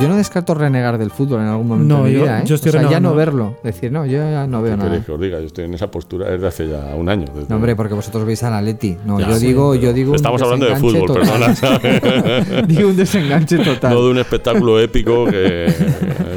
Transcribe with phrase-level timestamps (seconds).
[0.00, 2.42] Yo no descarto renegar del fútbol en algún momento No, de mi yo- vida, ¿eh?
[2.44, 3.56] yo estoy o sea, ya no verlo.
[3.64, 4.90] Decir, no, yo ya no veo ¿Qué nada.
[4.90, 5.40] queréis que os diga?
[5.40, 7.24] Yo estoy en esa postura desde hace ya un año.
[7.34, 8.94] desde- No, hombre, porque vosotros veis al Atleti.
[9.06, 10.14] No, Ya, yo sí, digo, yo digo.
[10.14, 11.22] Estamos hablando de fútbol, total.
[11.22, 11.54] perdona.
[11.54, 12.02] ¿sabes?
[12.68, 13.94] digo un desenganche total.
[13.94, 15.72] No de un espectáculo épico que,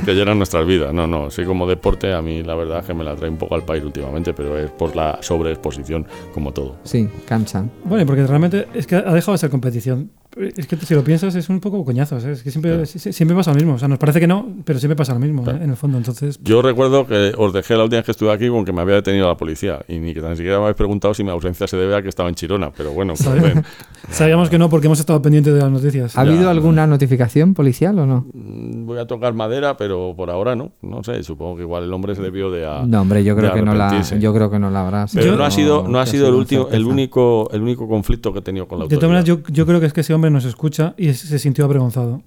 [0.05, 0.93] que llena nuestras vidas.
[0.93, 1.29] No, no.
[1.29, 3.63] Sí, como deporte, a mí la verdad es que me la trae un poco al
[3.63, 6.77] país últimamente, pero es por la sobreexposición, como todo.
[6.83, 7.65] Sí, cansa.
[7.83, 10.11] Bueno, porque realmente es que ha dejado de ser competición.
[10.37, 12.19] Es que si lo piensas es un poco coñazo.
[12.19, 12.37] ¿sabes?
[12.39, 12.85] Es que siempre, Claro.
[12.85, 13.73] siempre pasa lo mismo.
[13.73, 15.57] O sea, nos parece que no, pero siempre pasa lo mismo Claro.
[15.59, 15.63] ¿eh?
[15.63, 15.97] en el fondo.
[15.97, 18.81] Entonces, Yo recuerdo que os dejé la última vez que estuve aquí con que me
[18.81, 21.65] había detenido la policía y ni que tan siquiera me habéis preguntado si mi ausencia
[21.67, 23.27] se debe a que estaba en Chirona, pero bueno, pues
[24.11, 26.15] sabíamos que no porque hemos estado pendientes de las noticias.
[26.17, 26.31] ¿Ha Ya.
[26.31, 28.27] habido alguna notificación policial o no?
[28.33, 30.71] Mm, voy a tocar madera, pero por ahora no.
[30.83, 32.83] No sé, supongo que igual el hombre se debió de a...
[32.85, 35.05] No, hombre, yo creo que no la, yo creo que no la habrá.
[35.11, 38.31] Pero Yo- no ha sido, no ha sido el último, el único, el único conflicto
[38.31, 39.35] que he tenido con la De todas autoridad.
[39.35, 42.21] maneras, yo, yo creo que es que ese hombre nos escucha y se sintió avergonzado.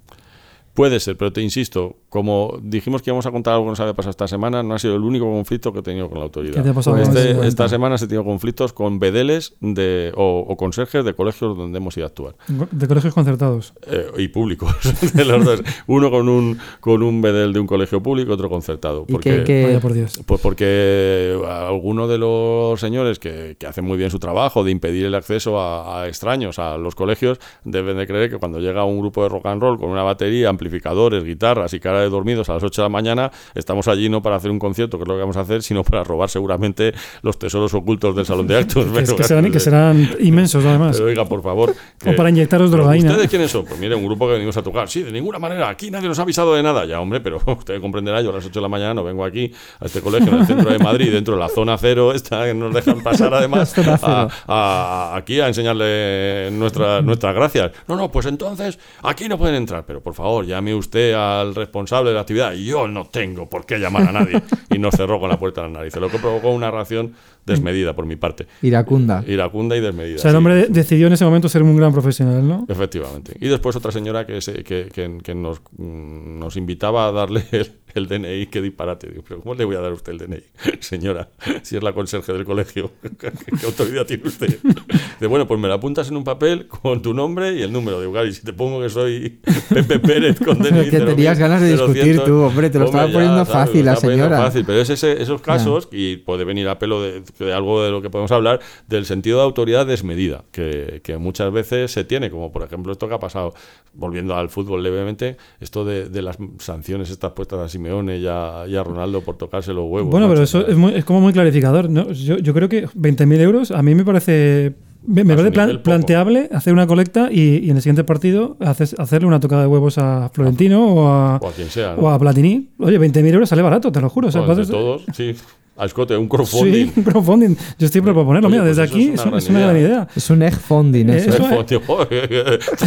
[0.73, 3.93] Puede ser, pero te insisto, como dijimos que íbamos a contar algo que nos había
[3.93, 6.63] pasado esta semana, no ha sido el único conflicto que he tenido con la autoridad.
[6.63, 11.13] ¿Qué te Este- esta semana he tenido conflictos con bedeles de, o, o conserjes de
[11.13, 12.35] colegios donde hemos ido a actuar.
[12.71, 13.73] De colegios concertados.
[13.85, 14.73] Eh, y públicos,
[15.13, 15.61] de los dos.
[15.85, 19.05] Uno con un, con un bedel de un colegio público, otro concertado.
[19.07, 20.21] ¿Y Porque, Vaya por Dios.
[20.25, 25.05] Pues porque algunos de los señores que, que hacen muy bien su trabajo de impedir
[25.05, 28.99] el acceso a, a extraños a los colegios deben de creer que cuando llega un
[28.99, 32.53] grupo de rock and roll con una batería, amplificadores, guitarras y cara de dormidos a
[32.53, 35.15] las 8 de la mañana, estamos allí no para hacer un concierto, que es lo
[35.15, 38.85] que vamos a hacer, sino para robar seguramente los tesoros ocultos del salón de actos.
[38.93, 40.95] Que, es- que serán, que serán inmensos, además.
[40.97, 41.73] pero, oiga, por favor.
[42.05, 43.11] O para inyectaros ¿Pero drogaína.
[43.11, 43.65] ¿Ustedes quiénes son?
[43.65, 44.89] Pues mire, un grupo que venimos a tocar.
[44.89, 45.69] Sí, de ninguna manera.
[45.69, 46.85] Aquí nadie nos ha avisado de nada.
[46.85, 49.51] Ya, hombre, pero usted comprenderá, yo a las 8 de la mañana no vengo aquí
[49.79, 52.53] a este colegio en el centro de Madrid, dentro de la zona cero, esta que
[52.53, 57.71] nos dejan pasar además a, a- aquí a enseñarle nuestra, nuestras gracias.
[57.87, 59.85] No, no, pues entonces aquí no pueden entrar.
[59.85, 62.53] Pero por favor, llame usted al responsable de la actividad.
[62.53, 64.41] Yo no tengo por qué llamar a nadie.
[64.69, 65.95] Y nos cerró con la puerta en la nariz.
[65.95, 67.13] Lo que provocó una reacción
[67.45, 68.47] desmedida por mi parte.
[68.61, 69.23] Iracunda.
[69.27, 70.15] Iracunda y desmedida.
[70.17, 72.65] O sea, el hombre de- decidió en ese momento ser un gran profesional, ¿no?
[72.69, 73.33] Efectivamente.
[73.39, 77.43] Y después otra señora que, se- que, que- que nos, mm, nos invitaba a darle
[77.51, 78.47] el, el DNI.
[78.47, 79.07] Qué disparate.
[79.09, 80.43] Digo, pero ¿cómo le voy a dar a usted el DNI?
[80.79, 81.29] Señora,
[81.63, 84.47] si es la conserje del colegio, ¿qué, qué autoridad tiene usted?
[84.63, 87.99] Dice, bueno, pues me la apuntas en un papel con tu nombre y el número.
[88.01, 89.39] Digo, y si te pongo que soy
[89.69, 90.89] Pepe Pérez con DNI.
[90.89, 94.37] Que tenías ganas de discutir tú, hombre, te lo estaba poniendo fácil la señora.
[94.37, 97.91] Fácil, pero es ese- esos casos, y puede venir a pelo de, de algo de
[97.91, 102.29] lo que podemos hablar, del sentido de autoridad desmedida, que, que muchas veces se tiene,
[102.29, 103.53] como por ejemplo esto que ha pasado,
[103.93, 108.65] volviendo al fútbol levemente, esto de, de las sanciones estas puestas a Simeone y a,
[108.67, 110.09] y a Ronaldo por tocarse los huevos.
[110.11, 111.89] Bueno, pero eso es, muy- es como muy clarificador.
[111.89, 112.11] ¿no?
[112.11, 114.73] Yo, yo creo que 20.000 euros a mí me parece.
[115.05, 119.27] Me, parece plan- planteable hacer una colecta y, y en el siguiente partido haces- hacerle
[119.27, 122.03] una tocada de huevos a Florentino o a, O a quien sea, ¿no?
[122.03, 122.69] o a Platini.
[122.79, 124.29] Oye, 20.000 euros sale barato, te lo juro.
[124.29, 125.35] O sea, Bueno, todos, sí.
[125.75, 126.85] A escote, un crowdfunding.
[126.87, 127.55] Sí, un crowdfunding.
[127.79, 128.47] Yo estoy por proponerlo.
[128.47, 130.07] Oye, Mira, pues desde aquí es una un- es gran una gran idea.
[130.15, 131.29] Es un egg funding Eh, eso.
[131.31, 131.43] eso-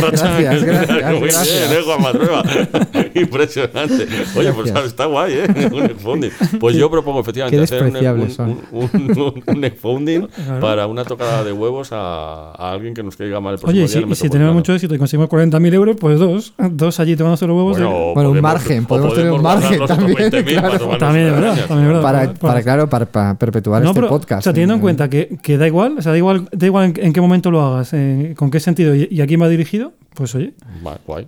[0.01, 1.69] Gracias, gracias, Muy gracias.
[1.71, 2.43] bien, ¿eh, Juan Matrueva?
[3.15, 4.07] Impresionante.
[4.37, 4.85] Oye, pues Gracias.
[4.87, 5.69] está guay, ¿eh?
[5.73, 6.31] Un neckfounding.
[6.61, 10.61] Pues yo propongo efectivamente hacer un, un, un, un- un neckfounding Claro.
[10.61, 13.81] para una tocada de huevos a, a alguien que nos caiga mal el próximo Oye,
[13.81, 16.53] día si, el y si tenemos mucho éxito y conseguimos 40.000 euros, pues dos.
[16.59, 17.73] Dos allí tomándose los huevos.
[17.79, 20.45] Bueno, de- Bueno, un podemos- margen, o podemos tener un margen también, otros 20.000 para
[20.69, 20.79] claro.
[20.79, 21.67] tomarnos También verdad, cañas.
[21.69, 22.03] también es verdad.
[22.03, 24.41] para, Para- para, claro, para, para perpetuar No, este pero, podcast.
[24.41, 26.85] O sea, teniendo en cuenta que, que da igual, o sea, da igual, da igual
[26.97, 29.49] en, en qué momento lo hagas, eh, con qué sentido y, y a quién va
[29.49, 30.55] dirigido, pues oye.
[30.87, 31.27] Va, guay.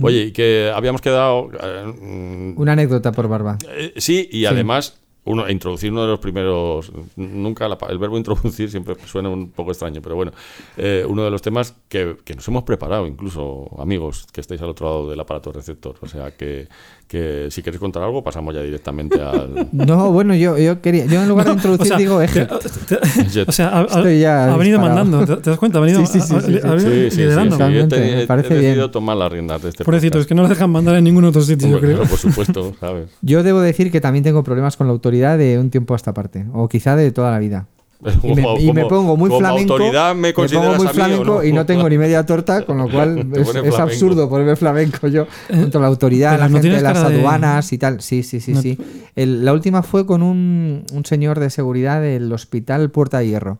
[0.00, 1.50] Oye, y que habíamos quedado...
[1.62, 3.58] eh, Una anécdota por barba.
[3.68, 6.90] Eh, sí, y además uno, introducir uno de los primeros.
[7.16, 10.32] Nunca la el verbo introducir siempre suena un poco extraño, pero bueno,
[10.76, 14.70] eh, uno de los temas que, que nos hemos preparado, incluso amigos que estáis al
[14.70, 15.94] otro lado del aparato receptor.
[16.00, 16.66] O sea que,
[17.06, 19.68] que si queréis contar algo, pasamos ya directamente al.
[19.72, 21.06] No, bueno, yo, yo quería.
[21.06, 22.46] Yo en lugar de introducir O sea, digo eje.
[23.46, 25.78] o sea, ha, ha- Estoy ya ha venido mandando, ¿te, te das cuenta?
[25.78, 27.56] Ha venido Sí, sí, sí, ha- liderando.
[27.96, 28.90] he- parece he decidido bien.
[28.90, 30.28] tomar las riendas de este Pobrecito, es podcast.
[30.28, 31.96] que no lo dejan mandar en ningún otro sitio, yo creo.
[31.96, 33.08] claro, por supuesto, ¿sabes?
[33.22, 36.12] Yo debo decir que también tengo problemas con la autoridad de un tiempo a esta
[36.14, 37.66] parte, o quizá de toda la vida.
[38.24, 39.74] Y me, y pongo muy como flamenco.
[39.74, 42.78] autoridad me pongo muy a mí, ¿o flamenco y no tengo ni media torta, con
[42.78, 46.76] lo cual es, es absurdo ponerme flamenco yo contra la autoridad, Pero la no gente
[46.76, 48.00] de las de- aduanas y tal.
[48.00, 48.76] Sí, sí, sí, No- sí.
[49.14, 53.58] El- la última fue con un, un señor de seguridad del hospital Puerta de Hierro,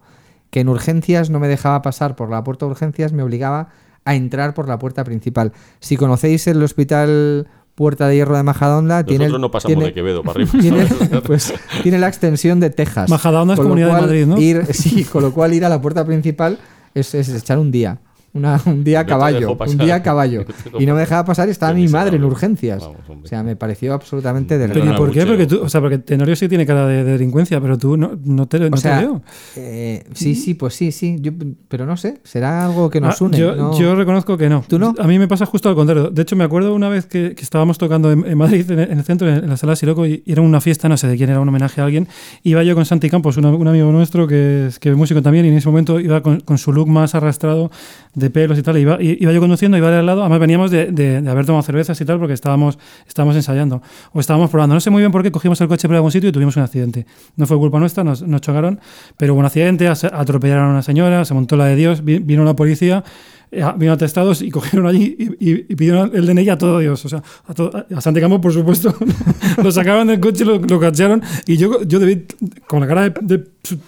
[0.50, 3.68] que en urgencias no me dejaba pasar por la puerta de urgencias, me obligaba
[4.04, 5.52] a entrar por la puerta principal.
[5.78, 9.84] Si conocéis el hospital Puerta de Hierro de Majadonda, tiene, Nosotros el- no pasamos tiene-
[9.86, 10.50] de Quevedo para arriba.
[10.60, 10.86] tiene,
[11.26, 13.08] pues, tiene la extensión de Texas.
[13.08, 14.38] Majadahonda es Con lo Comunidad de cual, Madrid, ¿no?
[14.40, 16.58] Ir, sí, con lo cual ir a la puerta principal
[16.94, 17.98] es, es echar un día.
[18.34, 20.44] Una- un día a caballo, un día a caballo.
[20.78, 22.80] Y no me dejaba pasar y estaba mi madre en urgencias.
[22.80, 23.24] Vamos.
[23.24, 25.26] O sea, me pareció absolutamente Pero ¿y por qué?
[25.26, 28.12] Porque tú, o sea, porque Tenorio sí tiene cara de, de delincuencia, pero tú no,
[28.24, 29.22] no te, no O te sea, veo.
[29.56, 31.16] eh, sí, sí, pues sí, sí.
[31.20, 31.32] Yo-
[31.68, 33.38] pero no sé, será algo que nos Ah, une.
[33.38, 33.78] yo, ¿no?
[33.78, 34.64] yo reconozco que no.
[34.66, 34.94] ¿Tú no?
[34.98, 36.10] A mí me pasa justo al contrario.
[36.10, 38.98] De hecho, me acuerdo una vez que, que estábamos tocando en, en Madrid, en, en
[38.98, 41.30] el centro, en, en la sala Siroco, y era una fiesta, no sé de quién
[41.30, 42.08] era, un homenaje a alguien.
[42.42, 45.44] Iba yo con Santi Campos, un, un amigo nuestro que es, que es músico también,
[45.44, 47.70] y en ese momento iba con, con su look más arrastrado
[48.14, 48.76] de pelos y tal.
[48.78, 50.20] Iba, iba yo conduciendo, iba de al lado.
[50.22, 53.82] Además, veníamos de, de- de haber tomado cervezas y tal, porque estábamos, estábamos ensayando
[54.12, 54.74] o estábamos probando.
[54.74, 56.62] No sé muy bien por qué cogimos el coche por algún sitio y tuvimos un
[56.62, 57.06] accidente.
[57.36, 58.80] No fue culpa nuestra, nos, nos chocaron,
[59.16, 62.44] pero hubo un accidente, atropellaron a una señora, se montó la de Dios, vi- vino
[62.44, 63.04] la policía.
[63.52, 67.04] Eh, Vino atestados y cogieron allí y, y- y pidieron el DNI a todo Dios.
[67.04, 68.94] O sea, a, todo, a Santi Campos, por supuesto.
[69.62, 71.22] lo sacaron del coche, lo, lo cacharon.
[71.46, 72.24] Y yo, yo debí,
[72.66, 73.44] con la cara de, de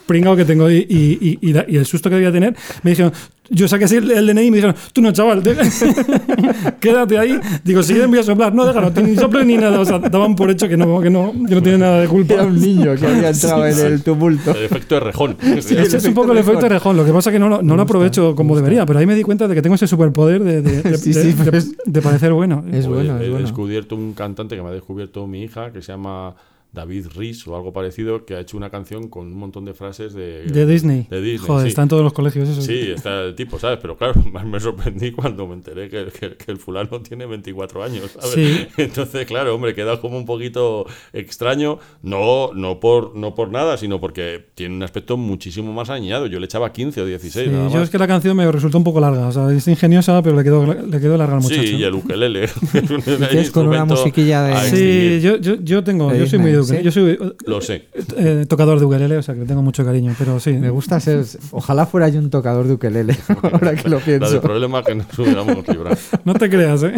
[0.06, 2.90] pringado que tengo y, y- y- y la- y el susto que debía tener, me
[2.90, 3.12] dijeron,
[3.50, 5.54] yo saqué así el, el DNI y me dijeron, tú no, chaval, te-
[6.80, 7.38] quédate ahí.
[7.62, 8.54] Digo, si quieres voy a soplar.
[8.54, 9.80] No, déjalo, ni soplo ni nada.
[9.80, 12.34] O sea, daban por hecho que no, que no, que no tiene nada de culpa.
[12.34, 14.52] Era un niño que había entrado en el tumulto.
[14.52, 15.36] El efecto de rejón.
[15.42, 16.96] Ese es un poco el efecto de rejón.
[16.96, 19.14] Lo que pasa es que no lo, no lo aprovecho como debería, pero ahí me
[19.14, 21.72] di cuenta de que tengo ese superpoder de, de, de- Sí, de- sí, de- pues.
[21.84, 22.64] de parecer bueno.
[22.66, 23.46] Es Pues bueno, he es bueno.
[23.46, 26.34] descubierto un cantante que me ha descubierto mi hija, que se llama
[26.74, 30.12] David Rhys o algo parecido, que ha hecho una canción con un montón de frases
[30.12, 31.06] de, De Disney.
[31.08, 31.68] De Disney, Joder, sí.
[31.68, 32.60] está en todos los colegios eso.
[32.62, 33.78] Sí, está el tipo, ¿sabes?
[33.80, 37.82] Pero claro, más me sorprendí cuando me enteré que, que- que el fulano tiene 24
[37.82, 38.34] años, ¿sabes?
[38.34, 38.66] Sí.
[38.76, 44.00] Entonces, claro, hombre, queda como un poquito extraño, no, no, por, no por nada, sino
[44.00, 46.26] porque tiene un aspecto muchísimo más añado.
[46.26, 47.84] Yo le echaba 15 o 16, Sí, nada yo más.
[47.84, 49.28] es que la canción me resultó un poco larga.
[49.28, 51.62] O sea, es ingeniosa, pero le quedó, le quedó larga al muchacho.
[51.62, 52.44] Sí, y el ukelele.
[53.32, 56.82] es con una musiquilla de- Sí, yo, yo, yo tengo, De yo soy muy ¿sí?
[56.82, 57.86] yo soy Lo sé.
[58.16, 60.52] eh, tocador de ukelele, o sea que le tengo mucho cariño, pero sí.
[60.52, 61.24] Me gusta ser.
[61.50, 63.16] Ojalá fuera yo un tocador de ukelele,
[63.52, 64.30] ahora que lo La pienso.
[64.30, 65.96] de problema que nos hubiéramos librado.
[66.24, 66.94] No te creas, ¿eh?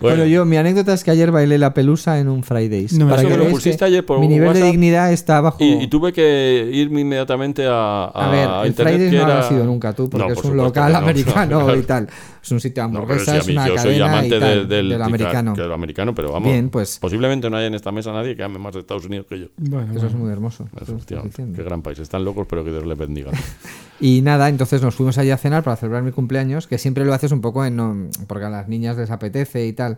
[0.00, 2.92] Bueno, yo, mi anécdota es que ayer bailé la pelusa en un Fridays.
[2.94, 3.36] No me para que.
[3.36, 5.56] Lo pusiste ayer por mi nivel de WhatsApp dignidad está bajo.
[5.60, 8.94] Y, y tuve que irme inmediatamente a, a, A ver, el internet.
[8.94, 9.38] Fridays no era...
[9.40, 12.08] has ido nunca tú, porque No, es por un supuesto local no, americano y tal.
[12.42, 14.26] Es un sitio de No, pero hamburguesas, si a mí- una yo soy cadena amante
[14.26, 15.54] y tal, del, del, del americano.
[15.54, 16.50] del americano, pero vamos.
[16.50, 19.26] Bien, pues- Posiblemente no haya en esta mesa nadie que ame más de Estados Unidos
[19.28, 19.46] que yo.
[19.58, 20.68] Bueno, Eso es muy hermoso.
[21.06, 21.98] qué gran país.
[22.00, 23.30] Están locos, pero que Dios les bendiga.
[24.00, 27.14] Y nada, entonces nos fuimos allí a cenar para celebrar mi cumpleaños, que siempre lo
[27.14, 27.76] haces un poco en.
[27.76, 29.96] no- porque a las niñas les apetece y tal.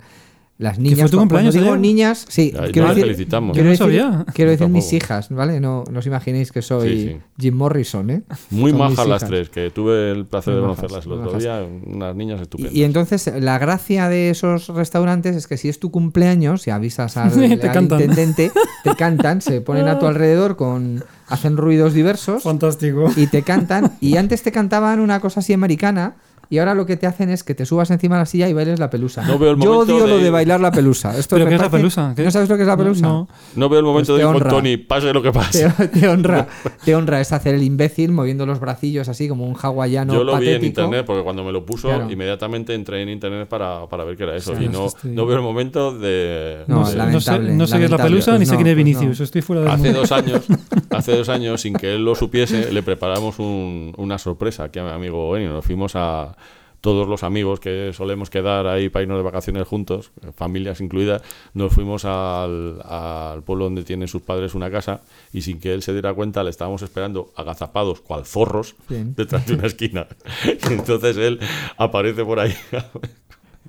[0.56, 1.00] Las niñas.
[1.00, 2.52] fue tu cu- cumpleaños cuando digo niñas, sí.
[2.72, 3.54] Quiero decir, felicitamos.
[3.54, 4.24] Quiero no decir, sabía.
[4.34, 5.58] quiero Yo decir mis hijas, ¿vale?
[5.58, 7.16] No, no os imaginéis que soy Sí, sí.
[7.40, 8.22] Jim Morrison, ¿eh?
[8.50, 11.66] Muy Son majas las tres, que tuve el placer Muy de conocerlas el otro día.
[11.86, 12.72] Unas niñas estupendas.
[12.72, 16.70] Y, y entonces la gracia de esos restaurantes es que si es tu cumpleaños y
[16.70, 18.00] avisas al, Te al cantan.
[18.00, 18.52] intendente,
[18.84, 23.10] te cantan, se ponen a tu alrededor con hacen ruidos diversos Fantástico.
[23.16, 23.94] y te cantan.
[24.00, 26.14] Y antes te cantaban una cosa así americana.
[26.54, 28.52] Y ahora lo que te hacen es que te subas encima de la silla y
[28.52, 29.24] bailes la pelusa.
[29.26, 31.18] No veo el Yo odio lo de- de bailar la pelusa.
[31.18, 32.12] Esto ¿Pero qué es la pelusa?
[32.14, 32.22] ¿Qué?
[32.22, 33.02] ¿No sabes lo que es la pelusa?
[33.06, 33.28] No.
[33.56, 34.48] No veo el momento Pues de ir con.
[34.48, 35.68] Tony, pase lo que pase.
[35.92, 36.46] te honra,
[36.84, 40.38] te honra es hacer el imbécil moviendo los bracillos así como un hawaiano Yo lo
[40.38, 42.08] vi en internet porque cuando me lo puso, Claro.
[42.10, 44.52] inmediatamente entré en internet para, para ver qué era eso.
[44.52, 46.62] O sea, y no, estoy- no veo el momento de.
[46.68, 48.52] No, No, sé, no sé, lamentable, no sé qué es la pelusa Pues ni sé
[48.52, 49.18] no, quién es pues Vinicius.
[49.18, 49.24] no.
[49.24, 50.44] Estoy fuera del Hace dos años,
[50.90, 54.84] hace dos años, sin que él lo supiese, le preparamos un- una sorpresa aquí a
[54.84, 55.46] mi amigo Benny.
[55.46, 56.36] Nos fuimos a
[56.84, 61.22] todos los amigos que solemos quedar ahí para irnos de vacaciones juntos, familias incluidas,
[61.54, 65.00] nos fuimos al, al pueblo donde tienen sus padres una casa
[65.32, 69.14] y sin que él se diera cuenta le estábamos esperando agazapados, cual zorros, Bien.
[69.14, 70.06] detrás de una esquina.
[70.70, 71.40] Entonces él
[71.78, 72.54] aparece por ahí.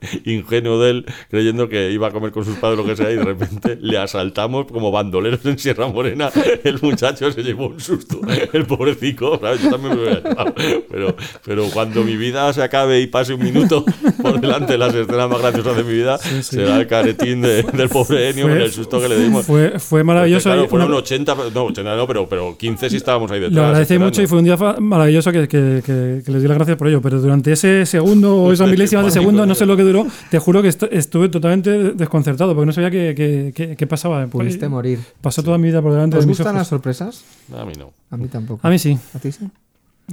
[0.25, 3.15] ingenuo de él, creyendo que iba a comer con sus padres lo que sea, y
[3.15, 6.29] de repente le asaltamos como bandoleros en Sierra Morena.
[6.63, 8.19] El muchacho se llevó un susto,
[8.53, 9.61] el pobrecito, ¿sabes?
[9.63, 10.53] Yo también me hubiera llevado.
[10.89, 13.85] Pero, pero cuando mi vida se acabe y pase un minuto
[14.21, 16.41] por delante de las escenas más graciosas de mi vida, sí.
[16.43, 19.45] será el caretín de- del pobre Enio con el susto que le dimos.
[19.45, 20.49] Fue, fue maravilloso.
[20.49, 23.55] Porque, claro, fueron una- 80, no, 80 no, pero, pero 15 sí estábamos ahí detrás.
[23.55, 26.57] Lo agradecí mucho y fue un día maravilloso que, que- que- que les di las
[26.57, 27.01] gracias por ello.
[27.01, 30.39] Pero durante ese segundo o esa milésima de segundo, no sé lo que duró, te
[30.39, 34.25] juro que est- estuve totalmente desconcertado porque no sabía qué, qué- qué- qué pasaba.
[34.27, 34.99] Pudiste morir.
[35.21, 37.23] Pasó toda mi vida por delante ¿Os de mis gustan las sorpresas?
[37.55, 37.93] A mí no.
[38.09, 38.65] A mí tampoco.
[38.65, 39.47] A mí sí, ¿A ti sí?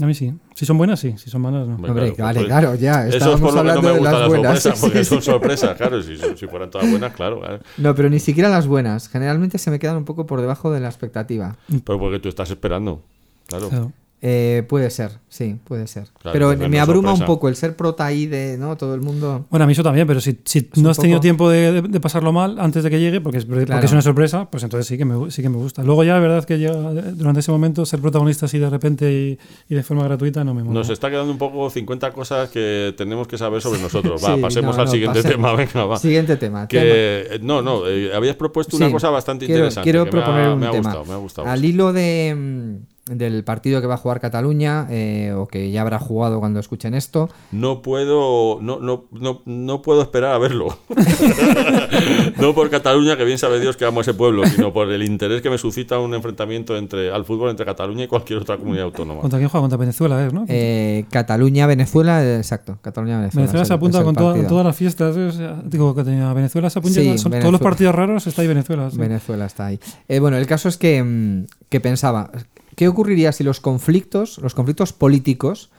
[0.00, 0.32] a mí sí.
[0.54, 1.14] Si son buenas, sí.
[1.18, 1.74] Si son malas, no.
[1.74, 3.00] Hombre, claro, vale, pues, claro, ya.
[3.00, 4.62] Eso es Estábamos por lo que no hablando me de gustan las las buenas.
[4.62, 5.24] sorpresas, porque Sí, son sí.
[5.26, 6.02] sorpresas, claro.
[6.02, 7.40] Si, si fueran todas buenas, claro.
[7.40, 7.58] claro.
[7.76, 9.08] No, pero ni siquiera las buenas.
[9.08, 11.56] Generalmente se me quedan un poco por debajo de la expectativa.
[11.84, 13.02] Pero porque tú estás esperando.
[13.48, 13.68] Claro.
[13.68, 13.92] Claro.
[14.24, 16.04] Eh, puede ser, sí, puede ser.
[16.22, 18.76] Claro, pero me abruma un poco el ser prota ahí de, ¿no?
[18.76, 19.46] Todo el mundo.
[19.50, 21.98] Bueno, a mí eso también, pero si, si no has tenido tiempo de, de- de
[22.00, 23.84] pasarlo mal antes de que llegue, porque es, porque Claro.
[23.84, 25.82] es una sorpresa, pues entonces sí que, me, sí que me gusta.
[25.82, 26.72] Luego ya, la verdad, que llega,
[27.14, 29.38] durante ese momento ser protagonista así de repente y,
[29.68, 30.78] y de forma gratuita no me mola.
[30.78, 34.22] Nos está quedando un poco 50 cosas que tenemos que saber sobre nosotros.
[34.24, 35.36] Va, Sí, pasemos no, al no, siguiente pasemos.
[35.50, 35.56] tema.
[35.56, 35.96] Venga, va.
[35.98, 36.68] Siguiente tema.
[36.68, 39.84] Que, eh, no, no, eh, habías propuesto una Sí, cosa bastante quiero, interesante.
[39.84, 40.90] quiero que me ha- proponer un me ha, tema.
[40.90, 41.48] gustado, me ha gustado.
[41.48, 45.80] Al hilo de, mm, del partido que va a jugar Cataluña, eh, o que ya
[45.82, 50.78] habrá jugado cuando escuchen esto, No puedo, no, no, no, no puedo esperar a verlo.
[52.38, 55.02] no por Cataluña, que bien sabe Dios que amo a ese pueblo, sino por el
[55.02, 58.84] interés que me suscita un enfrentamiento entre al fútbol entre Cataluña y cualquier otra comunidad
[58.86, 59.20] autónoma.
[59.20, 59.62] ¿Contra quién juega?
[59.62, 60.44] Contra Venezuela, ¿es, no?
[60.48, 63.42] eh, Cataluña, Venezuela, eh, exacto, Cataluña, Venezuela.
[63.42, 65.16] Venezuela se apunta con toda- todas las fiestas.
[65.16, 65.26] ¿eh?
[65.26, 67.00] O sea, digo, que tenía Venezuela se apunta.
[67.00, 68.90] Sí, son todos los partidos raros está ahí Venezuela.
[68.90, 68.96] sí.
[68.98, 69.80] Venezuela está ahí.
[70.08, 72.30] Eh, bueno, el caso es que, mm, que pensaba,
[72.76, 75.70] ¿qué ocurriría si los conflictos, los conflictos políticos,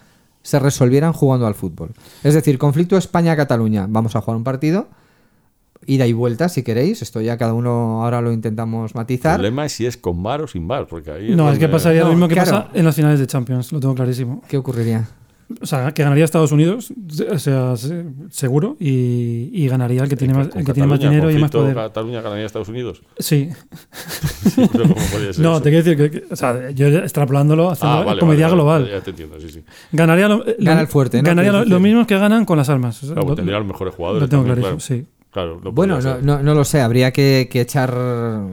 [0.41, 1.91] se resolvieran jugando al fútbol?
[2.23, 4.87] Es decir, conflicto España-Cataluña, vamos a jugar un partido,
[5.85, 9.35] ida y vuelta si queréis, esto ya cada uno ahora lo intentamos El matizar.
[9.35, 12.01] problema es si es con bar o sin bar, porque ahí No, es que pasaría
[12.01, 12.51] No, lo mismo que claro.
[12.51, 14.41] pasa en las finales de Champions, lo tengo clarísimo.
[14.47, 15.07] ¿Qué ocurriría?
[15.61, 16.91] O sea, que ganaría Estados Unidos,
[17.31, 20.87] o sea, se- seguro, y, y ganaría el que tiene más, con el que tiene
[20.87, 21.75] más dinero y más poder.
[21.75, 23.01] Cataluña ganaría Estados Unidos.
[23.19, 23.49] Sí.
[24.55, 25.61] Pero ¿cómo podría ser No, eso?
[25.61, 28.79] te quiero decir que, que- o sea, yo extrapolándolo haciendo Ah, vale, comedia vale, vale,
[28.85, 28.91] global.
[28.99, 29.63] Ya te entiendo, sí, sí.
[29.91, 31.27] Ganaría lo, Gana lo- el fuerte, ¿no?
[31.27, 33.01] Ganaría lo, lo mismo que ganan con las armas.
[33.03, 34.21] O sea, Claro, lo- tendría los mejores jugadores.
[34.21, 35.05] lo tengo también, clarísimo, claro.
[35.05, 35.22] sí.
[35.33, 37.91] Claro, Bueno, no, no, no lo sé, habría que, que echar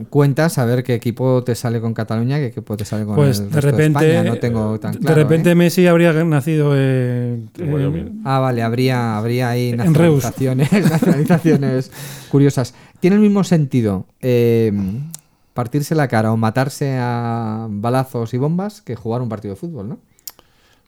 [0.09, 3.41] cuentas a ver qué equipo te sale con Cataluña, qué equipo te sale con Pues
[3.41, 5.55] el de repente, España, no tengo tan de repente ¿eh?
[5.55, 8.23] Messi habría nacido eh, En eh, Wyoming.
[8.25, 11.93] Ah, vale, habría, habría ahí nacionalizaciones, nacionalizaciones
[12.31, 12.75] curiosas.
[12.99, 14.73] Tiene el mismo sentido eh,
[15.53, 19.87] partirse la cara o matarse a balazos y bombas que jugar un partido de fútbol,
[19.87, 19.99] ¿no?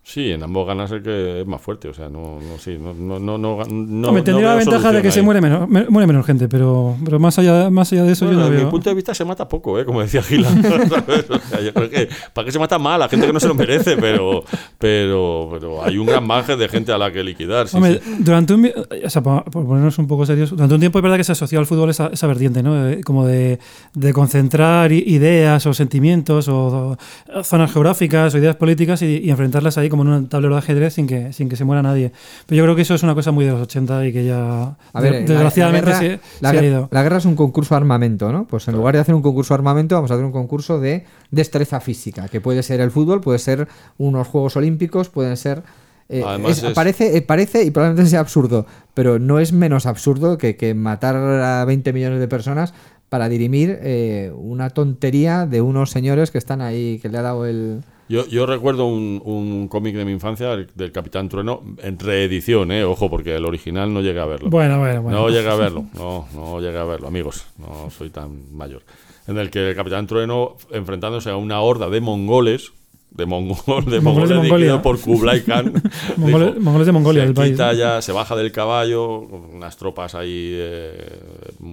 [0.05, 1.89] Sí, en ambos ganas el que es más fuerte.
[1.89, 5.01] O sea, no, no, sí, no, no, no, no, no Hombre, tendría la ventaja de
[5.01, 8.13] que se muere menos, me- muere menos gente, pero, pero más, allá, más allá de
[8.13, 8.67] eso Bueno, yo no desde veo.
[8.67, 9.85] mi punto de vista se mata poco, ¿eh?
[9.85, 10.49] como decía Gila.
[10.51, 11.27] ¿sabes?
[11.31, 12.99] O sea, yo creo que ¿para qué se mata mal?
[12.99, 14.43] La gente que no se lo merece, pero,
[14.77, 17.69] pero, pero hay un gran margen de gente a la que liquidar.
[17.69, 18.17] sí, Hombre, sí.
[18.19, 18.71] durante un,
[19.05, 21.61] o sea, por, ponernos un poco serios, durante un tiempo es verdad que se asoció
[21.61, 22.75] al fútbol esa, esa vertiente, ¿no?
[22.75, 23.61] De- como de,
[23.95, 26.97] de concentrar ideas o sentimientos o,
[27.35, 30.59] o zonas geográficas o ideas políticas y, y enfrentarlas ahí como en un tablero de
[30.59, 32.11] ajedrez sin que, sin que se muera nadie.
[32.47, 34.77] Pero yo creo que eso es una cosa muy de los 80 y que ya,
[34.93, 36.89] A ver, de- desgraciadamente, la, guerra, se, la se ha guer- ido.
[36.91, 38.47] la guerra es un concurso de armamento, ¿no?
[38.49, 41.05] Pues en lugar de hacer un concurso de armamento, vamos a hacer un concurso de
[41.31, 43.69] destreza física, que puede ser el fútbol, puede ser
[43.99, 45.63] unos Juegos Olímpicos, pueden ser...
[46.09, 49.87] eh, Además es- es- parece, eh, parece y probablemente sea absurdo, pero no es menos
[49.87, 52.75] absurdo que, que matar a 20 millones de personas
[53.09, 57.45] para dirimir eh, una tontería de unos señores que están ahí, que le ha dado
[57.47, 57.83] el...
[58.13, 62.71] Yo, yo recuerdo un, un cómic de mi infancia el- del Capitán Trueno en reedición,
[62.71, 62.85] ¿eh?
[62.85, 64.51] ojo, porque el original no llegué a verlo.
[64.51, 65.19] Bueno, bueno, bueno.
[65.19, 68.83] No llegué a verlo, no, no llegué a verlo, amigos, no soy tan mayor.
[69.27, 72.73] En el que el Capitán Trueno, enfrentándose a una horda de mongoles,
[73.15, 74.83] de, mongol, de mongoles de Mongolia.
[74.83, 75.73] por Kublai Khan,
[76.17, 77.57] Mongoles- mongoles de Mongolia, se el país.
[77.59, 81.21] ya, se baja del caballo, con unas tropas ahí eh,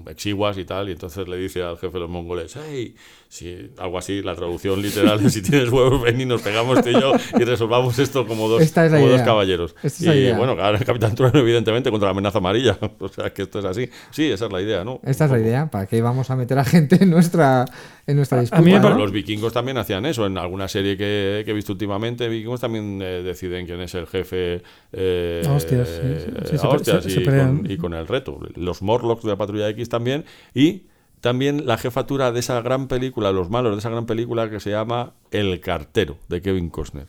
[0.10, 2.96] exiguas y tal, y entonces le dice al jefe de los mongoles, hey,
[3.28, 6.90] si, algo así, la traducción literal, es, si tienes huevos, ven y nos pegamos tú
[6.90, 9.76] y yo y resolvamos esto como dos, es como dos caballeros.
[9.84, 10.38] Esta es la y idea.
[10.38, 12.78] bueno, claro, el Capitán Trueno, evidentemente, contra la amenaza amarilla.
[13.00, 13.90] O sea, que esto es así.
[14.12, 15.00] Sí, esa es la idea, ¿no?
[15.04, 17.66] Esta es la idea, ¿para qué vamos a meter a gente en nuestra,
[18.06, 18.62] en nuestra disputa?
[18.62, 18.98] mí ¿no?
[18.98, 20.26] Los vikingos también hacían eso.
[20.26, 24.08] En alguna serie que, que he visto últimamente, vikingos también eh, deciden quién es el
[24.08, 24.62] jefe.
[24.92, 27.94] Eh, hostias, sí, sí, sí, a se pe- hostias se- se y, con, y con
[27.94, 28.40] el reto.
[28.56, 30.26] Los Morlocks de la Patrulla X también.
[30.54, 30.84] Y
[31.22, 34.70] también la jefatura de esa gran película, los malos de esa gran película que se
[34.72, 37.08] llama El cartero, de Kevin Costner.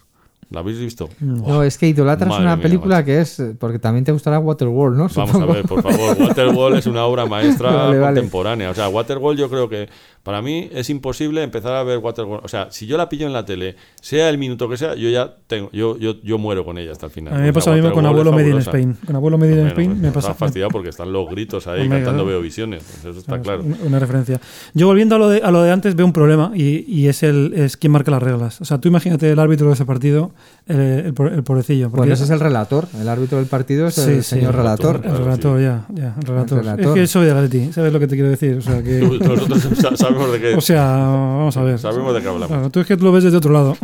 [0.50, 1.08] ¿La habéis visto?
[1.20, 3.06] No, es que idolatras Madre una mía, película macho.
[3.06, 3.42] que es.
[3.58, 5.08] Porque también te gustará Waterworld, ¿no?
[5.14, 5.52] Vamos Supongo.
[5.52, 6.16] a ver, por favor.
[6.20, 8.14] Waterworld es una obra maestra Vale, vale.
[8.16, 8.70] contemporánea.
[8.70, 9.88] O sea, Waterworld yo creo que
[10.24, 12.44] para mí es imposible empezar a ver Waterworld.
[12.44, 15.08] O sea, si yo la pillo en la tele, sea el minuto que sea, yo
[15.08, 17.32] ya tengo, yo, yo, yo muero con ella hasta el final.
[17.34, 18.58] A mí me pasa lo mismo con Abuelo es Made in.
[18.58, 18.96] Spain.
[19.06, 20.34] Con Abuelo Made in Spain pues me está pasa.
[20.34, 22.82] fastidiado porque están los gritos ahí Omega, cantando veo visiones.
[22.98, 23.62] Eso está Vamos, claro.
[23.62, 24.40] Una, una referencia.
[24.74, 27.22] Yo volviendo a lo de, a lo de antes veo un problema y, y es
[27.22, 28.60] el es quién marca las reglas.
[28.60, 30.32] O sea, tú imagínate el árbitro de ese partido,
[30.66, 31.86] el, el, el pobrecillo.
[31.90, 32.86] porque- Bueno, ese es el relator.
[33.00, 35.00] El árbitro del partido es Sí, el sí, señor el relator.
[35.04, 36.58] el relator, ya, ya, el relator.
[36.58, 36.86] relator.
[36.86, 38.56] Es que soy de Atleti, ¿sabes lo que te quiero decir?
[38.58, 41.78] O sea, que, Nosotros sa- sabemos de qué, o sea vamos a ver.
[41.78, 42.48] sabemos de qué hablamos.
[42.48, 43.76] Claro, tú es que tú lo ves desde otro lado.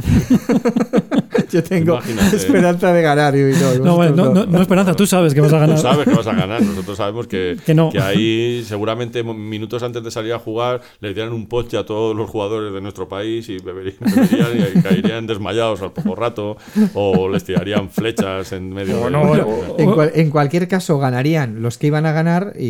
[1.52, 2.36] Yo tengo Imagínate.
[2.36, 3.34] esperanza de ganar.
[3.36, 5.60] y no, No, bueno, no, vosotros no, no, Esperanza, tú sabes que vas a Tú
[5.60, 5.78] ganar.
[5.78, 6.62] sabes que vas a ganar.
[6.62, 7.90] Nosotros sabemos que, Que no.
[8.00, 12.28] ahí seguramente minutos antes de salir a jugar les dieran un poste a todos los
[12.30, 16.56] jugadores de nuestro país y beberían, beberían y caerían desmayados al poco rato
[16.94, 19.10] o les tirarían flechas en medio de...
[19.10, 19.34] no,
[19.78, 22.64] En, cual- en cualquier caso, ganarían los que iban a ganar y,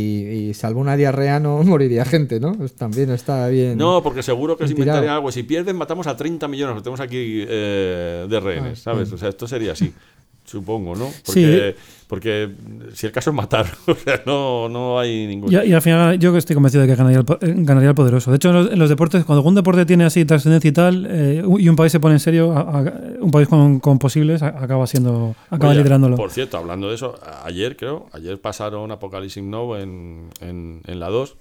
[0.49, 2.53] y salvo una diarrea no moriría gente, ¿no?
[2.55, 3.77] Pues también está bien.
[3.79, 5.31] No, porque seguro que se inventarían algo.
[5.33, 6.75] Si pierden, matamos a 30 millones.
[6.75, 9.13] Los tenemos aquí eh, de rehenes, ¿sabes?
[9.13, 9.93] O sea, esto sería así.
[10.47, 11.11] Supongo, ¿no?
[11.25, 11.75] Porque,
[12.07, 12.51] porque
[12.95, 15.53] si el caso es matar, o sea, no, no hay ningún.
[15.53, 18.31] Y, y al final yo estoy convencido de que ganaría el, eh, ganaría el poderoso.
[18.31, 21.05] De hecho, en los, en los deportes, cuando un deporte tiene así trascendencia y tal,
[21.11, 24.41] eh, y un país se pone en serio, a- a- un país con, con posibles
[24.45, 26.15] acaba siendo, acaba Oye, liderándolo.
[26.15, 31.09] Por cierto, hablando de eso, ayer creo, ayer pasaron Apocalypse Now en, en, en la
[31.09, 31.37] 2.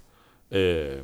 [0.50, 1.04] Eh,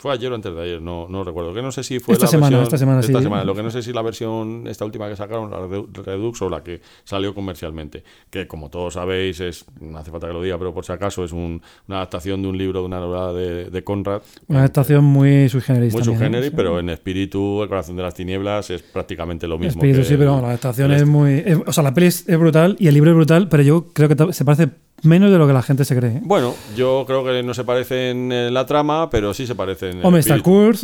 [0.00, 1.52] fue ayer o antes de ayer, no, no recuerdo.
[1.52, 3.02] Que no sé si fue Esta la semana, versión- esta semana,
[3.42, 3.46] sí.
[3.46, 6.48] Lo que no sé si la versión, esta última que sacaron, la Redu- Redux o
[6.48, 8.02] la que salió comercialmente.
[8.30, 11.22] Que como todos sabéis, es no hace falta que lo diga, pero por si acaso,
[11.22, 14.22] es un- una adaptación de un libro, de una novela de, de Conrad.
[14.48, 15.92] Una adaptación muy sui generis.
[15.92, 16.42] Muy ¿eh?
[16.44, 16.50] Sí.
[16.56, 19.80] pero en espíritu, El corazón de las tinieblas es prácticamente lo mismo.
[19.80, 21.42] Espíritu, que sí, pero el- la adaptación el es muy.
[21.44, 24.08] es- o sea, la peli es, brutal y el libro es brutal, pero yo creo
[24.08, 24.68] que se parece
[25.02, 26.10] menos de lo que la gente se cree.
[26.16, 26.20] ¿eh?
[26.22, 29.98] Bueno, yo creo que no se parecen en la trama, pero sí se parecen en
[30.00, 30.42] el Hombre, está sea,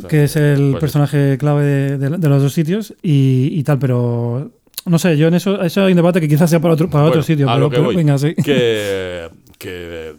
[0.08, 3.78] que es el pues personaje clave de, de- de los dos sitios y, y tal,
[3.78, 4.50] pero
[4.85, 7.02] no sé, yo en eso, eso hay un debate que quizás sea para otro, para
[7.02, 8.35] Bueno, otro sitio, a pero, lo que pero voy, venga, sí.
[8.35, 10.12] Que, que,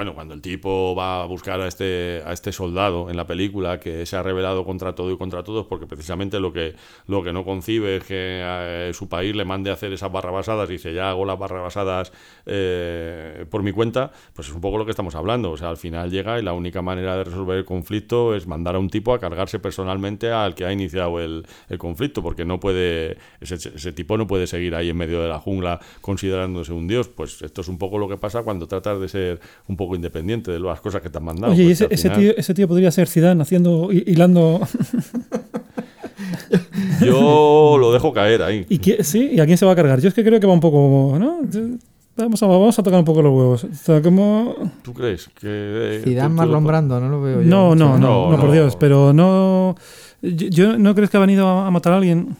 [0.00, 3.78] bueno, cuando el tipo va a buscar a este, a este soldado en la película
[3.78, 6.74] que se ha rebelado contra todo y contra todos, porque precisamente lo que,
[7.06, 10.70] lo que no concibe es que eh, su país le mande a hacer esas barrabasadas
[10.70, 12.14] y dice, ya hago las barrabasadas
[12.46, 15.50] eh, por mi cuenta, pues es un poco lo que estamos hablando.
[15.50, 18.76] O sea, al final llega y la única manera de resolver el conflicto es mandar
[18.76, 22.58] a un tipo a cargarse personalmente al que ha iniciado el, el conflicto, porque no
[22.58, 27.08] puede, ese tipo no puede seguir ahí en medio de la jungla considerándose un dios.
[27.08, 30.50] Pues esto es un poco lo que pasa cuando tratas de ser un poco independiente
[30.50, 31.52] de las cosas que te han mandado.
[31.52, 34.04] Oye, y porque ese, al ese, final- tío, ese tío podría ser Zidane haciendo, hi-
[34.06, 34.60] hilando.
[37.04, 38.66] Yo lo dejo caer ahí.
[38.68, 39.30] ¿Y qui- sí?
[39.32, 40.00] ¿Y a quién se va a cargar?
[40.00, 41.16] Yo es que creo que va un poco.
[41.18, 41.40] ¿no?
[42.16, 43.64] Vamos a, vamos a tocar un poco los huevos.
[43.64, 44.54] O sea, como.
[44.82, 45.46] ¿Tú crees que...
[45.46, 47.48] eh, Zidane Marlon lo- Brando, no lo veo yo.
[47.48, 48.52] No, no, no, No, no, por no.
[48.52, 49.74] Dios, pero no.
[50.22, 52.36] Yo, yo no crees que ha venido a, a matar a alguien.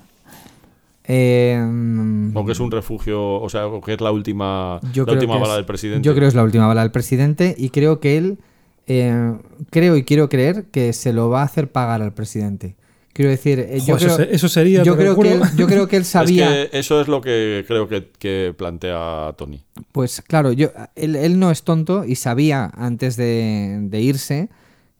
[1.13, 5.15] Eh, O que es un refugio, o sea, o que es la última, Yo la
[5.15, 6.07] última bala es- del presidente.
[6.07, 8.39] Yo creo que es la última bala del presidente y creo que él,
[8.87, 9.33] eh,
[9.71, 12.77] creo y quiero creer que se lo va a hacer pagar al presidente.
[13.13, 14.85] Quiero decir, eh, yo, eso, creo, se- eso sería.
[14.85, 17.65] yo, creo que él, yo creo que él sabía, Es que eso es lo que
[17.67, 19.61] creo que, que plantea Tony.
[19.91, 24.49] pues claro, yo, él, él no es tonto y sabía antes de, de irse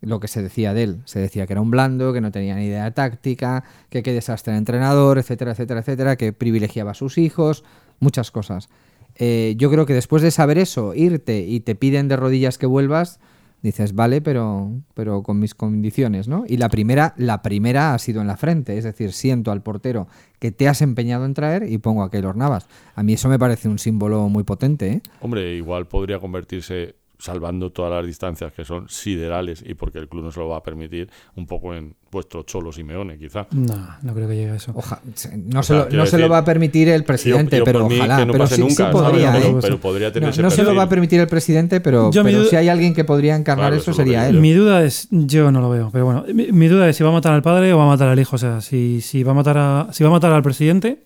[0.01, 1.03] lo que se decía de él.
[1.05, 4.53] Se decía que era un blando, que no tenía ni idea táctica, que qué desastre
[4.53, 7.65] de entrenador, etcétera, etcétera, etcétera, que privilegiaba a sus hijos,
[7.99, 8.69] muchas cosas.
[9.17, 12.67] Eh, yo creo que después de saber eso, irte y te piden de rodillas que
[12.67, 13.21] vuelvas,
[13.63, 16.45] dices, vale, pero, pero con mis condiciones, ¿no?
[16.47, 20.09] Y la primera, la primera ha sido en la frente, es decir, siento al portero
[20.39, 22.69] que te has empeñado en traer y pongo a Keylor Navas.
[22.95, 25.01] A mí eso me parece un símbolo muy potente, ¿eh?
[25.21, 30.25] Hombre, igual podría convertirse, salvando todas las distancias que son siderales y porque el club
[30.25, 33.47] no se lo va a permitir, un poco en vuestro Cholo Simeone, quizá.
[33.53, 34.73] No, no creo que llegue a eso.
[34.75, 35.01] Oja-
[35.37, 37.65] no O se, sea, lo, no se lo va a permitir el presidente, yo- yo
[37.65, 38.17] pero ojalá.
[38.17, 39.55] que no pero pase sí, nunca, podría, ¿eh?
[39.61, 42.25] pero podría tener No, ese no se lo va a permitir el presidente, pero, Yo
[42.25, 44.37] mi pero duda- si hay alguien que podría encarnar Claro, eso, sería él.
[44.37, 47.05] yo- Mi duda es, yo no lo veo, pero bueno, mi, mi duda es si
[47.05, 48.35] va a matar al padre o va a matar al hijo.
[48.37, 51.03] O sea, si, si va a matar a, si va a matar al presidente,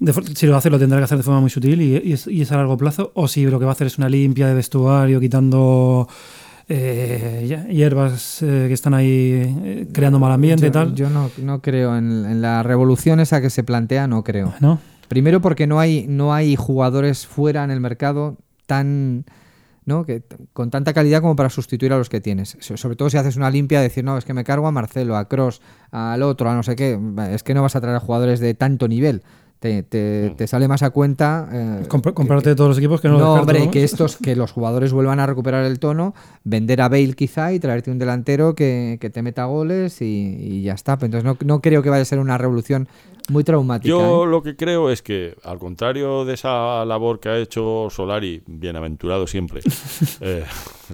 [0.00, 2.26] de si lo hacer, lo tendrá que hacer de forma muy sutil y, y es,
[2.26, 4.46] y es a largo plazo, o si lo que va a hacer es una limpia
[4.48, 6.08] de vestuario, quitando
[6.68, 9.32] eh, hierbas eh, que están ahí
[9.64, 10.94] eh, creando mal ambiente y tal.
[10.94, 14.54] yo no, no creo en, en la revolución esa que se plantea, no creo.
[14.60, 14.78] ¿No?
[15.08, 18.36] Primero porque no hay, no hay jugadores fuera en el mercado
[18.66, 19.24] tan...
[19.86, 20.04] ¿no?
[20.04, 22.56] Que, con tanta calidad como para sustituir a los que tienes.
[22.60, 25.16] So- Sobre todo si haces una limpia, decir, no, es que me cargo a Marcelo,
[25.16, 25.60] a Cross,
[25.90, 26.96] al otro, a no sé qué.
[27.32, 29.22] Es que no vas a traer a jugadores de tanto nivel.
[29.60, 31.48] Te, te- te sale más a cuenta.
[31.52, 33.70] eh, que- comprarte todos los equipos que no, no, hombre, ¿no?
[33.70, 37.60] que estos, que los jugadores vuelvan a recuperar el tono, vender a Bale quizá y
[37.60, 40.94] traerte un delantero que, que te meta goles y, y ya está.
[40.94, 42.88] Entonces no, no creo que vaya a ser una revolución
[43.28, 43.88] muy traumática.
[43.90, 44.26] Yo ¿eh?
[44.28, 49.26] lo que creo es que, al contrario de esa labor que ha hecho Solari, bienaventurado
[49.26, 49.60] siempre,
[50.22, 50.44] eh,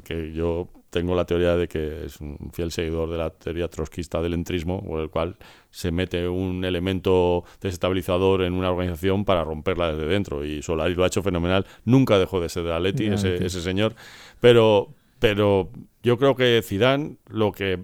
[0.02, 4.20] que yo tengo la teoría de que es un fiel seguidor de la teoría trotskista
[4.22, 5.37] del entrismo, por el cual
[5.70, 10.44] se mete un elemento desestabilizador en una organización para romperla desde dentro.
[10.44, 11.66] Y Solari lo ha hecho fenomenal.
[11.85, 13.94] Nunca dejó de ser de Atleti, ese, ese señor.
[14.40, 15.70] Pero, pero
[16.03, 17.81] yo creo que Zidane lo que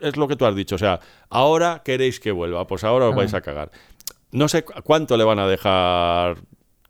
[0.00, 0.76] es lo que tú has dicho.
[0.76, 3.70] O sea, ahora queréis que vuelva, pues ahora os vais a cagar.
[4.30, 6.38] no sé cuánto le van a dejar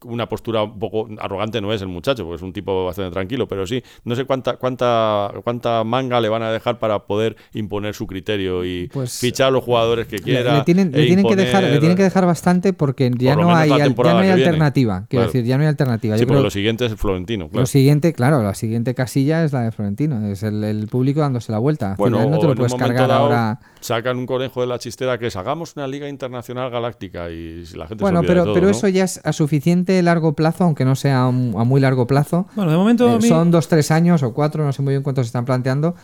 [0.04, 3.48] una postura un poco arrogante no es el muchacho, porque es un tipo bastante tranquilo,
[3.48, 7.94] pero sí, no sé cuánta cuánta cuánta manga le van a dejar para poder imponer
[7.94, 10.54] su criterio y Pues, fichar a los jugadores que quiera.
[10.59, 13.44] Le, tienen, le e tienen que dejar, le tienen que dejar bastante porque ya Por
[13.44, 15.06] no hay, ya no hay alternativa.
[15.09, 15.32] Quiero Claro.
[15.32, 16.14] decir, ya no hay alternativa.
[16.16, 17.61] Sí, Yo porque creo- lo siguiente es el Florentino, claro.
[17.62, 20.26] Lo siguiente, claro, la siguiente casilla es la de Florentino.
[20.28, 21.94] Es el, el público dándose la vuelta.
[21.96, 23.61] Bueno, final no te o lo puedes cargar dado ahora.
[23.87, 27.87] Sacan un conejo de la chistera que es hagamos una liga internacional galáctica y la
[27.87, 28.70] gente se Bueno, olvida pero, de todo, pero ¿no?
[28.72, 32.49] eso ya es a suficiente largo plazo, aunque no sea a muy largo plazo.
[32.57, 33.09] Bueno, de momento.
[33.09, 35.29] Eh, a mí- son dos, tres años o cuatro, no sé muy bien cuántos se
[35.29, 35.94] están planteando.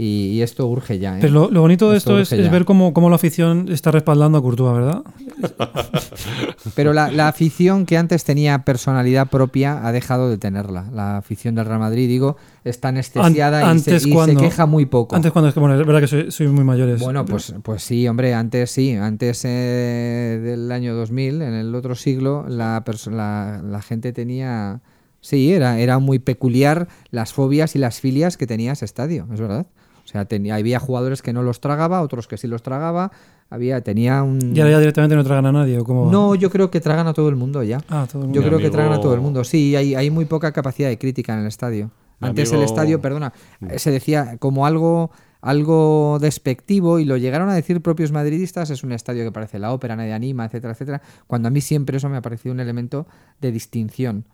[0.00, 1.16] Y, y esto urge ya.
[1.16, 1.18] ¿eh?
[1.20, 4.38] Pero lo, lo bonito de Esto esto es, ver cómo, cómo la afición está respaldando
[4.38, 5.02] a Courtois, ¿verdad?
[6.76, 10.88] Pero la, la afición que antes tenía personalidad propia ha dejado de tenerla.
[10.92, 15.16] La afición del Real Madrid, digo, está anestesiada An- y, se, queja muy poco.
[15.16, 17.00] Antes cuando es que, bueno, es verdad que soy, soy muy mayores.
[17.00, 21.96] Bueno, pues, pues sí, hombre, antes sí, antes eh, del año 2000, en el otro
[21.96, 24.80] siglo, la, la, la gente tenía...
[25.20, 29.40] Sí, era, era muy peculiar las fobias y las filias que tenía ese estadio, es
[29.40, 29.66] verdad.
[30.08, 33.12] O sea, tenía, había jugadores que no los tragaba, otros que sí los tragaba,
[33.50, 34.56] había, tenía un...
[34.56, 35.78] Y ahora ya directamente no tragan a nadie.
[35.78, 36.10] ¿o cómo?
[36.10, 37.82] No, yo creo que tragan a todo el mundo ya.
[37.90, 38.40] Ah, todo el Yo.
[38.40, 39.44] Mi creo que tragan a todo el mundo.
[39.44, 41.90] Sí, hay, hay muy poca capacidad de crítica en el estadio.
[42.20, 43.34] Mi Antes el estadio, perdona,
[43.68, 45.10] eh, se decía como algo
[45.42, 49.72] algo despectivo y lo llegaron a decir propios madridistas, es un estadio que parece la
[49.72, 53.06] ópera, nadie anima, etcétera, etcétera, cuando a mí siempre eso me ha parecido un elemento
[53.40, 54.24] de distinción.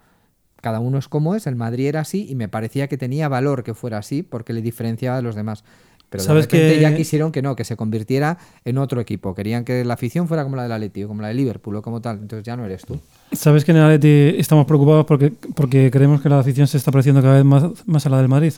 [0.64, 3.62] Cada uno es como es, el Madrid era así y me parecía que tenía valor
[3.64, 5.62] que fuera así porque le diferenciaba de los demás.
[6.08, 9.34] Pero de ¿Sabes repente que- ya quisieron que no, que se convirtiera en otro equipo.
[9.34, 11.82] Querían que la afición fuera como la del Atleti o como la de Liverpool o
[11.82, 12.16] como tal.
[12.20, 12.98] Entonces ya no eres tú.
[13.32, 16.90] ¿Sabes que en el Atleti estamos preocupados porque, porque creemos que la afición se está
[16.90, 18.54] pareciendo cada vez más, más a la del Madrid?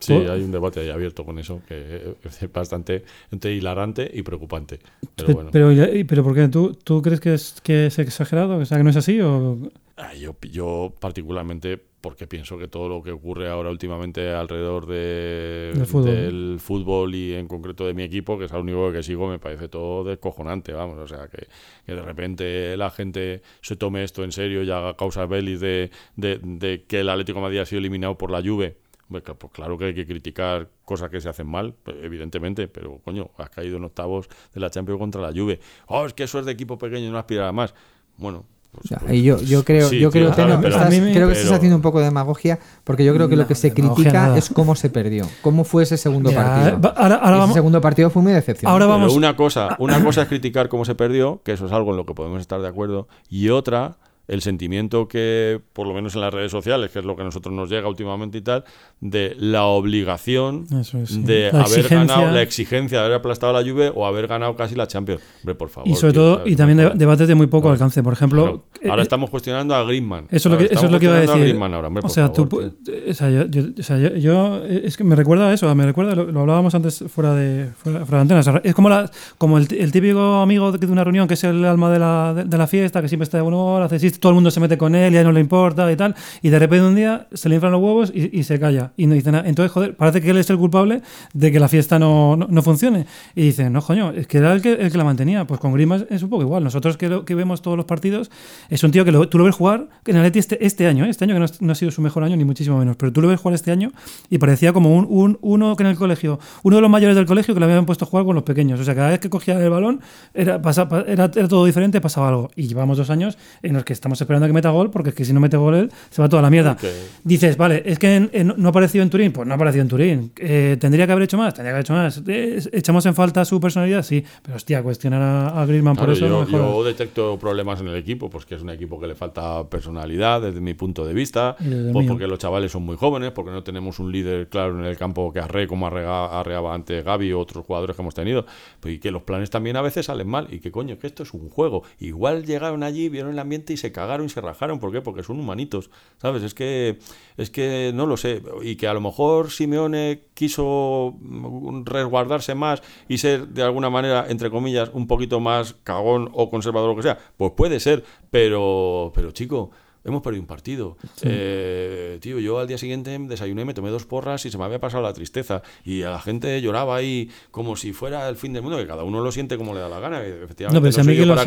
[0.00, 4.22] Sí, Por- hay un debate ahí abierto con eso que es bastante entre hilarante y
[4.22, 4.78] preocupante.
[5.16, 5.70] Pero Pe- bueno, Pero,
[6.06, 6.48] pero ¿por qué?
[6.48, 8.58] ¿Tú, tú crees que es, que es exagerado?
[8.58, 9.18] O sea, que no es así?
[9.20, 9.56] O...
[9.98, 15.72] ah, yo, yo particularmente porque pienso que todo lo que ocurre ahora últimamente alrededor de-
[15.74, 16.04] Del fútbol.
[16.14, 19.40] del fútbol y en concreto de mi equipo, que es el único que sigo, me
[19.40, 20.96] parece todo descojonante, vamos.
[20.98, 21.48] O sea, que,
[21.84, 25.90] que de repente la gente se tome esto en serio y haga causas belis de,
[26.14, 28.76] de, de que el Atlético de Madrid ha sido eliminado por la Juve.
[29.10, 33.30] Pues claro que hay que criticar cosas que se hacen mal, pues, evidentemente, pero coño,
[33.38, 35.58] has caído en octavos de la Champions contra la Juve.
[35.86, 37.74] Oh, es que eso es de equipo pequeño y no aspira a más.
[38.18, 40.90] Bueno, O sea, y yo, yo creo, sí, yo creo, tío, Teno, claro, pero- estás-
[40.90, 43.54] mí creo que estás haciendo un poco de demagogia, porque yo creo que lo que
[43.56, 44.38] se critica nada.
[44.38, 46.78] es cómo se perdió, cómo fue ese segundo partido.
[46.96, 48.70] ahora, ahora ese vamos, segundo partido fue muy decepcionante.
[48.70, 51.72] Ahora Pero vamos- una cosa, una cosa es criticar cómo se perdió, que eso es
[51.72, 53.96] algo en lo que podemos estar de acuerdo, y otra,
[54.28, 57.24] el sentimiento que, por lo menos en las redes sociales, que es lo que a
[57.24, 58.62] nosotros nos llega últimamente y tal,
[59.00, 61.98] de la obligación es, de La haber exigencia.
[62.16, 65.20] ganado, la exigencia de haber aplastado a la Juve o haber ganado casi la Champions.
[65.42, 65.88] Hombre, por favor.
[65.88, 66.52] y sobre tío, todo, ¿sabes?
[66.52, 68.02] y también debates de muy poco alcance.
[68.02, 68.90] Por ejemplo, Claro.
[68.90, 70.26] Ahora eh, estamos cuestionando a Griezmann.
[70.30, 71.38] Eso es lo que, eso es lo que iba a decir.
[71.40, 72.94] Griezmann ahora, hombre, o sea, tú, favor, tío.
[72.94, 75.72] pu- o sea, yo, yo- o sea, yo- yo- es que me recuerda a eso,
[75.74, 78.40] me recuerda, lo, lo hablábamos antes fuera de, fuera, fuera de antena.
[78.40, 81.64] O sea, es como, la, como el, típico amigo de, una reunión que es el
[81.64, 84.30] alma de la, de, de la fiesta, que siempre está de buen humor, hace todo
[84.30, 86.14] el mundo se mete con él y a él no le importa y tal.
[86.42, 89.06] Y de repente un día se le inflan los huevos y, y se calla y
[89.06, 89.48] no dice nada.
[89.48, 91.02] Entonces, joder, parece que él es el culpable
[91.34, 93.06] de que la fiesta no, no, no funcione.
[93.34, 95.46] Y dice, no, coño, es que era el que, el que la mantenía.
[95.46, 96.64] Pues con Grimas es un poco igual.
[96.64, 98.30] Nosotros que, lo- que vemos todos los partidos,
[98.70, 101.04] es un tío que lo- tú lo ves jugar en el Atleti este, este año,
[101.04, 101.10] ¿eh?
[101.10, 103.20] este año que no, no ha sido su mejor año, ni muchísimo menos, pero tú
[103.20, 103.92] lo ves jugar este año
[104.30, 107.26] y parecía como un, un- uno que en el colegio, uno de los mayores del
[107.26, 108.80] colegio que le habían puesto a jugar con los pequeños.
[108.80, 110.00] O sea, cada vez que cogía el balón
[110.34, 112.50] era, pasa- pa- era, era todo diferente, pasaba algo.
[112.56, 115.14] Y llevamos dos años en los que estamos esperando a que meta gol, porque es
[115.14, 116.72] que si no mete gol él, se va toda la mierda.
[116.72, 116.84] Ok.
[117.24, 119.82] Dices, vale, es que en- en- no ha aparecido en Turín, pues no ha aparecido
[119.82, 120.32] en Turín.
[120.38, 121.54] Eh, ¿Tendría que haber hecho más?
[121.54, 122.22] Tendría que haber hecho más.
[122.26, 124.02] Eh, ¿Echamos en falta su personalidad?
[124.02, 127.96] Sí, pero hostia, cuestionar a, a Griezmann por eso yo, yo detecto problemas en el
[127.96, 131.56] equipo, pues que es un equipo que le falta personalidad desde mi punto de vista,
[131.92, 134.96] pues porque los chavales son muy jóvenes, porque no tenemos un líder claro en el
[134.96, 138.46] campo que arre como arrega, arreaba antes Gaby o otros jugadores que hemos tenido,
[138.80, 141.22] pues, y que los planes también a veces salen mal, y que coño, que esto
[141.22, 141.82] es un juego.
[141.98, 145.00] Igual llegaron allí, vieron el ambiente y se cagaron y se rajaron, ¿por qué?
[145.00, 146.42] Porque son humanitos, ¿sabes?
[146.42, 146.98] Es que,
[147.36, 152.82] es que no lo sé, y que a lo mejor Simeone quiso mm, resguardarse más
[153.08, 157.02] y ser de alguna manera, entre comillas, un poquito más cagón o conservador lo que
[157.02, 159.70] sea, pues puede ser, pero, pero chico,
[160.04, 160.96] hemos perdido un partido.
[161.22, 164.78] Eh, tío, yo al día siguiente desayuné, me tomé dos porras y se me había
[164.80, 165.62] pasado la tristeza.
[165.84, 169.04] Y a la gente lloraba ahí como si fuera el fin del mundo, que cada
[169.04, 170.22] uno lo siente como le da la gana.
[170.24, 171.44] Efectivamente, No, pero si a mí yo que lo sientan-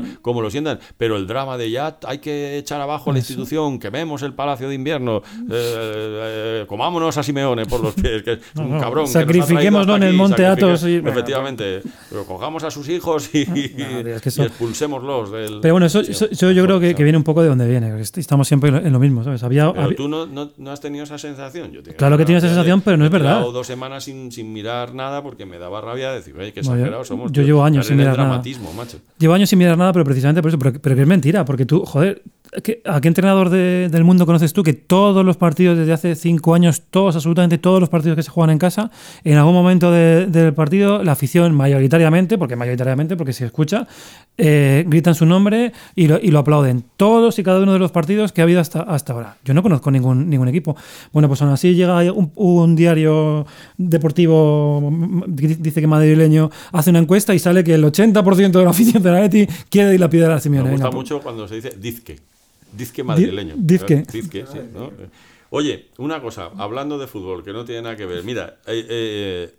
[0.00, 0.80] criticar cómo lo sientan.
[0.96, 4.74] Pero el drama de ya hay que echar abajo la institución, quememos el Palacio de
[4.74, 9.06] Invierno, eh, eh, comámonos a Simeone por los pies, que es No, un cabrón.
[9.06, 13.50] sacrifiquémoslo en el Monte Athos y- Efectivamente, pero cojamos a sus hijos y, es
[14.22, 15.58] que y eso- expulsémoslos del.
[15.60, 17.68] Pero bueno, eso, Sí, eso- eso yo creo que, que viene un poco de donde
[17.68, 17.89] viene.
[17.98, 19.42] Estamos siempre en lo mismo, ¿sabes?
[19.42, 21.72] Había, Pero había- tú no, no, no has tenido esa sensación.
[21.72, 23.36] Yo Claro que tienes esa de- sensación, pero no es he verdad.
[23.36, 27.08] tirado dos semanas sin, sin mirar nada porque me daba rabia decir, oye, qué exagerados
[27.08, 27.32] somos.
[27.32, 28.42] yo llevo años sin mirar nada.
[28.76, 28.98] macho.
[29.18, 30.58] Llevo años sin mirar nada, pero precisamente por eso.
[30.58, 32.22] Pero, pero que es mentira, porque tú, joder, ¿qué-
[32.84, 36.54] ¿a qué entrenador de- del mundo conoces tú que todos los partidos desde hace cinco
[36.54, 38.90] años, todos, absolutamente todos los partidos que se juegan en casa,
[39.22, 43.86] en algún momento de- del partido, la afición mayoritariamente, porque mayoritariamente, porque se escucha,
[44.36, 46.82] eh, gritan su nombre y lo, y lo aplauden.
[46.96, 49.36] Todos y cada uno de los partidos que ha habido hasta, hasta ahora.
[49.44, 50.76] Yo no conozco ningún, ningún equipo.
[51.12, 54.90] Bueno, pues aún así llega un, un diario deportivo,
[55.28, 59.10] dice que madrileño, hace una encuesta y sale que el 80% de la afición de
[59.12, 60.64] la Leti quiere dilapidar a Simeone.
[60.64, 61.10] Me gusta Venga, pues.
[61.10, 62.18] mucho cuando se dice dizque.
[62.72, 63.54] Dizque madrileño.
[63.56, 63.94] dizque.
[63.94, 64.04] ¿Eh?
[64.12, 64.90] Dizque, sí, ¿no?
[65.50, 68.22] Oye, una cosa, hablando de fútbol, que no tiene nada que ver.
[68.22, 69.54] Mira, eh, eh,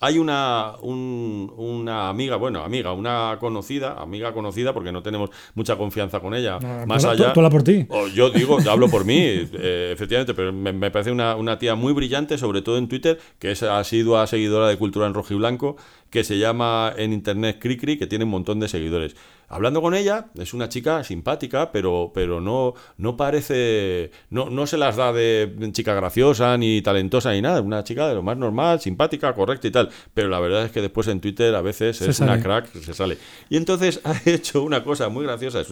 [0.00, 5.76] hay una, un- una amiga, bueno, amiga, una conocida, amiga conocida, porque no tenemos mucha
[5.76, 6.58] confianza con ella.
[6.60, 7.32] No, más tú- allá.
[7.32, 7.86] tú habla por ti.
[7.90, 11.58] O yo digo, yo hablo por mí, eh, efectivamente, pero me, me parece una, una
[11.58, 15.32] tía muy brillante, sobre todo en Twitter, que es asidua seguidora de Cultura en Rojo
[15.34, 15.76] y Blanco,
[16.16, 19.14] que se llama en internet Cricri, que tiene un montón de seguidores.
[19.48, 24.10] Hablando con ella, es una chica simpática, pero, pero no, no parece.
[24.30, 27.60] No, no se las da de chica graciosa, ni talentosa, ni nada.
[27.60, 29.90] Una chica de lo más normal, simpática, correcta y tal.
[30.14, 32.42] Pero la verdad es que después en Twitter a veces Se es una sale.
[32.42, 33.18] crack, se sale.
[33.48, 35.62] Y entonces ha hecho una cosa muy graciosa.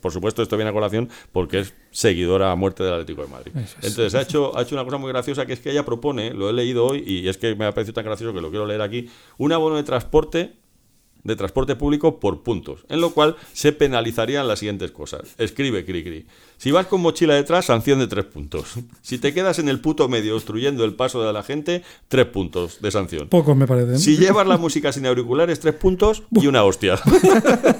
[0.00, 3.52] Por supuesto, esto viene a colación porque es seguidora a muerte del Atlético de Madrid.
[3.56, 3.76] Eso.
[3.80, 6.50] Entonces ha hecho, ha hecho una cosa muy graciosa que es que ella propone, lo
[6.50, 8.82] he leído hoy y es que me ha parecido tan gracioso que lo quiero leer
[8.82, 10.54] aquí, un abono de transporte
[11.22, 15.34] de transporte público por puntos, en lo cual se penalizarían las siguientes cosas.
[15.38, 16.26] Escribe Cricri.
[16.56, 18.74] Si vas con mochila detrás, sanción de tres puntos.
[19.02, 22.80] Si te quedas en el puto medio obstruyendo el paso de la gente, tres puntos
[22.80, 23.28] de sanción.
[23.28, 23.98] Pocos me parecen.
[23.98, 26.98] Si llevas la música sin auriculares, tres puntos y una hostia.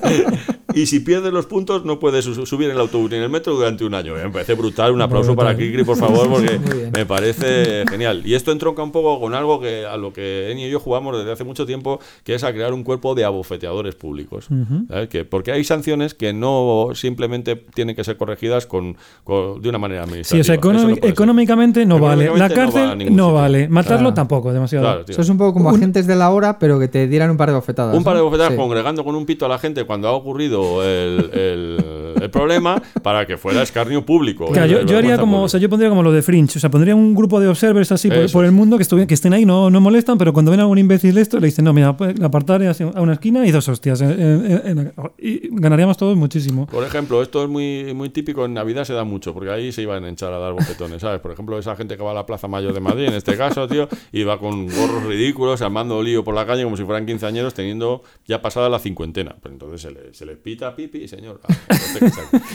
[0.75, 3.31] y si pierdes los puntos, no puedes su- subir en el autobús ni en el
[3.31, 4.15] metro durante un año.
[4.15, 4.93] Me parece brutal.
[4.93, 5.55] Un aplauso para.
[5.57, 6.59] Cricri, por favor, porque
[6.95, 8.23] me parece genial.
[8.25, 11.17] Y esto entronca un poco con algo que a lo que Eni y yo jugamos
[11.19, 14.49] desde hace mucho tiempo, que es a crear un cuerpo de abofeteadores públicos.
[14.89, 15.09] ¿Sabes?
[15.09, 19.79] Que- porque hay sanciones que no simplemente tienen que ser corregidas con, con- de una
[19.79, 20.41] manera Sí, administrativa.
[20.41, 22.25] o sea, no puede económicamente no vale.
[22.37, 23.69] La Económicamente no va cárcel no vale.
[23.69, 24.15] Matarlo Claro.
[24.15, 24.85] tampoco, demasiado.
[24.85, 25.05] Claro.
[25.09, 27.49] Eso es un poco como agentes de la hora, pero que te dieran un par
[27.51, 27.97] de bofetadas.
[27.97, 28.25] Un par de ¿no?
[28.27, 28.59] bofetadas Sí.
[28.59, 31.85] congregando con un pito a la gente cuando ha ocurrido el, el-
[32.23, 34.47] el problema para que fuera escarnio público.
[34.53, 35.49] Claro, yo, eh, yo haría vergüenza como, o pública.
[35.51, 38.09] sea, yo pondría como lo de Fringe, o sea, pondría un grupo de observers así
[38.33, 41.19] por, el mundo que, estén ahí, no, no molestan, pero cuando ven a algún imbécil
[41.19, 44.01] esto, le dicen, no, mira, pues, apartar así a una esquina y dos hostias.
[44.03, 46.67] en- en- en- y ganaríamos todos muchísimo.
[46.67, 49.83] Por ejemplo, esto es muy, muy típico en Navidad, se da mucho, porque ahí se
[49.83, 51.19] iban a hinchar a dar bofetones, ¿sabes?
[51.21, 53.67] Por ejemplo, esa gente que va a la Plaza Mayor de Madrid, en este caso,
[53.67, 57.53] tío, y va con gorros ridículos, armando lío por la calle como si fueran quinceañeros,
[57.55, 59.35] teniendo ya pasada la cincuentena.
[59.43, 61.41] Pero entonces se le, se le pita pipi, señor.
[61.49, 61.55] Ah,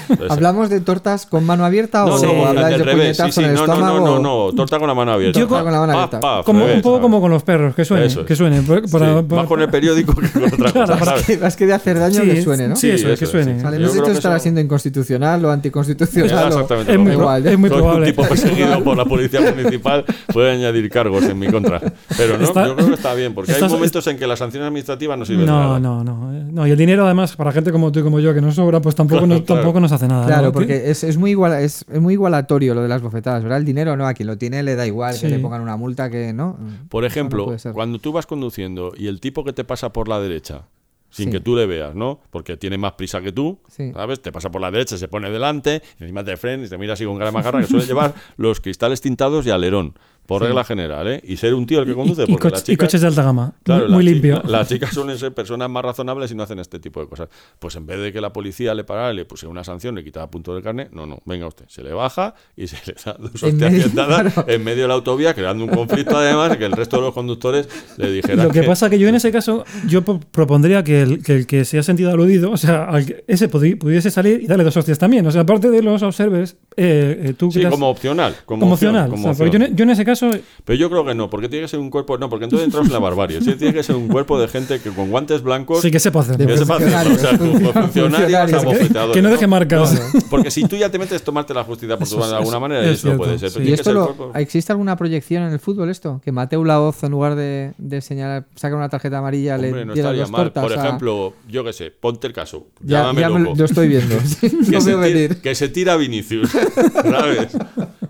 [0.09, 3.41] entonces, ¿Hablamos de tortas con mano abierta no, o no, habláis de revés, sí, puñetazo
[3.41, 3.99] sí, en el no, no, estómago?
[3.99, 5.39] no, no, no, torta con la mano abierta.
[5.39, 6.19] Yo con- con la mano abierta.
[6.19, 7.01] pa, Como, revés, un poco ¿sabes?
[7.03, 8.25] como con los perros, que suene, Eso es.
[8.27, 8.61] que suene.
[8.61, 11.25] Para, Sí, para- más con el periódico que con otra Claro, cosa, para ¿sabes?
[11.25, 12.75] Que- Más que de hacer daño Sí, que suene, ¿no?
[12.75, 13.57] sí, eso es, que suene.
[13.57, 13.63] sí.
[13.63, 16.45] Vale, no esto que estará siendo inconstitucional o anticonstitucional.
[16.47, 17.51] O- exactamente Es muy, igual, ¿eh?
[17.53, 17.99] es muy Soy probable.
[18.05, 21.81] un tipo perseguido por la policía municipal puede añadir cargos en mi contra.
[22.17, 24.63] Pero no, Está- yo creo que está bien, porque hay momentos en que la sanción
[24.63, 25.79] administrativa no sirve de No, nada.
[25.79, 26.67] no, no, eh, no.
[26.67, 28.95] Y el dinero, además, para gente como tú y como yo, que no sobra, pues
[28.95, 29.61] tampoco, Claro, nos, claro.
[29.61, 30.25] tampoco nos hace nada.
[30.25, 30.51] Claro, ¿no?
[30.51, 33.59] porque es, es muy igual, es, es muy igualatorio lo de las bofetadas, ¿verdad?
[33.59, 35.21] El dinero no, a quien lo tiene le da igual Sí.
[35.21, 36.57] que le pongan una multa que no.
[36.89, 40.63] Por ejemplo, cuando tú vas conduciendo y el tipo que te pasa por la derecha,
[41.09, 41.31] sin Sí.
[41.31, 42.19] que tú le veas, ¿no?
[42.31, 43.91] Porque tiene más prisa que tú, Sí.
[43.93, 44.21] ¿sabes?
[44.21, 46.93] Te pasa por la derecha, se pone delante, y encima te frena y te mira
[46.93, 49.93] así con cara de macarra, que suele llevar los cristales tintados y alerón,
[50.27, 51.21] por regla general, ¿eh?
[51.23, 52.87] Y ser un tío el que conduce, y, y coche- las y chicas...
[52.87, 53.53] coches de alta gama.
[53.63, 54.41] Claro, muy las limpio.
[54.45, 57.29] la- Las chicas suelen ser personas más razonables y no hacen este tipo de cosas.
[57.59, 60.29] Pues en vez de que la policía le parara le pusiera una sanción, le quitaba
[60.29, 63.31] punto del carnet, no, no, venga usted, se le baja y se le da dos
[63.43, 64.31] En hostias medio, claro.
[64.47, 67.69] en medio de la autovía, creando un conflicto además que el resto de los conductores
[67.97, 71.23] le dijeran Lo que pasa que yo en ese caso, yo po- propondría que el,
[71.23, 74.41] que el que se ha sentido aludido, o sea, al que ese pudi- pudiese salir
[74.43, 75.25] y darle dos hostias también.
[75.25, 78.35] O sea, aparte de los observers, eh, eh, tú Sí, creas- como opcional.
[78.45, 79.09] Como, como opción, opcional.
[79.11, 79.71] como O sea, porque yo, opción.
[79.71, 81.89] en- yo en ese caso, Pero yo creo que no, porque tiene que ser un
[81.89, 82.17] cuerpo.
[82.17, 83.41] No, porque entonces entramos en la barbarie.
[83.41, 85.81] Sí, tiene que ser un cuerpo de gente que con guantes blancos.
[85.81, 86.45] sí que se puede hacer.
[86.47, 90.01] Que sepa hacer, o sea, funcionarios, abofeteadores, Que no deje marcas.
[90.29, 92.59] Porque si tú ya te metes, tomarte la justicia por tu Eso mano de alguna
[92.59, 93.23] manera, es eso no cierto.
[93.23, 93.49] puede ser.
[93.51, 93.59] Sí.
[93.69, 96.21] ¿Y esto ser lo, cuerpo- existe alguna proyección en el fútbol esto?
[96.23, 99.93] Que Mateo Laoz, en lugar de, de señalar, sacar una tarjeta amarilla, Hombre, le no
[99.93, 100.43] diera estaría dos mal.
[100.43, 102.67] tortas Por a- ejemplo, yo qué sé, ponte el caso.
[102.81, 104.15] Ya, Llámame ya me lo estoy viendo.
[104.41, 106.49] que, no se tira, que se tira Vinicius,
[106.93, 107.57] ¿sabes?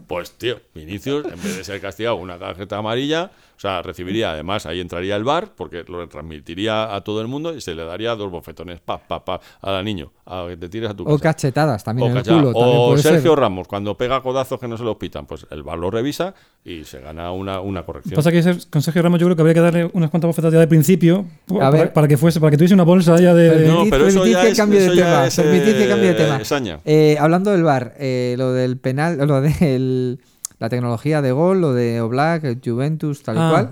[0.07, 4.31] Pues tío, Vinicius, en vez de ser castigado con una tarjeta amarilla, o sea, recibiría
[4.33, 7.83] además, ahí entraría el bar, porque lo transmitiría a todo el mundo y se le
[7.85, 11.17] daría dos bofetones, pa, pa, pa, al niño, a que te tires a tu O
[11.17, 11.23] casa.
[11.23, 12.53] cachetadas también O en el culo.
[12.53, 13.13] también O ser.
[13.13, 16.35] Sergio Ramos, cuando pega codazos que no se los pitan, pues el bar lo revisa
[16.63, 18.15] y se gana una, una corrección.
[18.15, 20.53] Pasa que ese- con Sergio Ramos yo creo que habría que darle unas cuantas bofetadas
[20.53, 21.93] ya de principio para, ver.
[21.93, 23.51] para que fuese, para que tuviese una bolsa ya de.
[23.67, 25.27] Permitid- No, pero eso ya que es- cambie de eso ya tema.
[25.27, 26.39] es, permitid que eh, cambie de tema.
[26.85, 30.17] Eh, hablando del bar, eh, lo del penal, lo de
[30.59, 33.49] la tecnología de gol, lo de Oblak, Juventus, tal y Ah.
[33.51, 33.69] cual.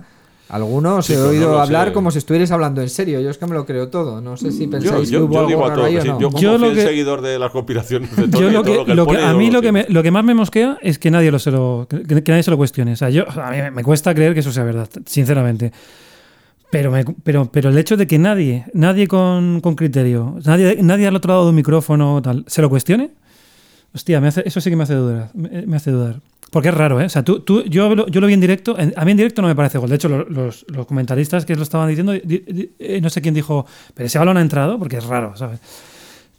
[0.48, 1.94] Algunos Sí, he no oído hablar sé.
[1.94, 3.20] como si estuvieras hablando en serio.
[3.20, 4.22] Yo es que me lo creo todo.
[4.22, 5.94] No sé si Yo, pensáis que yo, hubo yo algo digo a raro todos ahí
[5.96, 6.08] que o sí.
[6.10, 6.20] no.
[6.20, 8.78] Yo como Yo lo que- seguidor de las conspiraciones de Tony, Yo lo todo que,
[8.78, 10.12] lo que él lo que- pone, a yo mí lo lo que, me, lo que
[10.12, 12.94] más me mosquea es que nadie lo se lo, que, que nadie se lo cuestione.
[12.94, 15.72] O sea, yo, a mí me cuesta creer que eso sea verdad, sinceramente.
[16.70, 21.08] Pero, me- pero, pero el hecho de que nadie, nadie con, con criterio, nadie, nadie
[21.08, 23.10] al otro lado de un micrófono tal, se lo cuestione,
[23.96, 25.32] hostia, me hace, eso sí que me hace dudar.
[25.34, 26.20] Me, me hace dudar.
[26.56, 27.06] Porque es raro, ¿eh?
[27.08, 28.78] O sea, tú, tú, yo, lo, yo lo vi en directo.
[28.96, 29.90] a mí en directo no me parece gol.
[29.90, 33.34] De hecho, lo- los, comentaristas que lo estaban diciendo, di- di- eh, no sé quién
[33.34, 35.60] dijo, pero ese balón ha entrado, porque es raro, ¿sabes?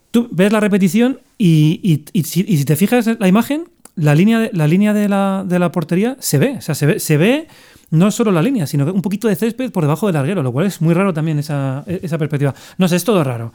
[0.09, 4.15] Tú ves la repetición y, y- si, y si te fijas en la imagen, la
[4.15, 6.55] línea, de, la, línea de, la, de la portería se ve.
[6.57, 7.47] O sea, se ve, se ve
[7.91, 10.65] no solo la línea, sino un poquito de césped por debajo del larguero, lo cual
[10.65, 12.55] es muy raro también esa, esa perspectiva.
[12.79, 13.53] No sé, es todo raro.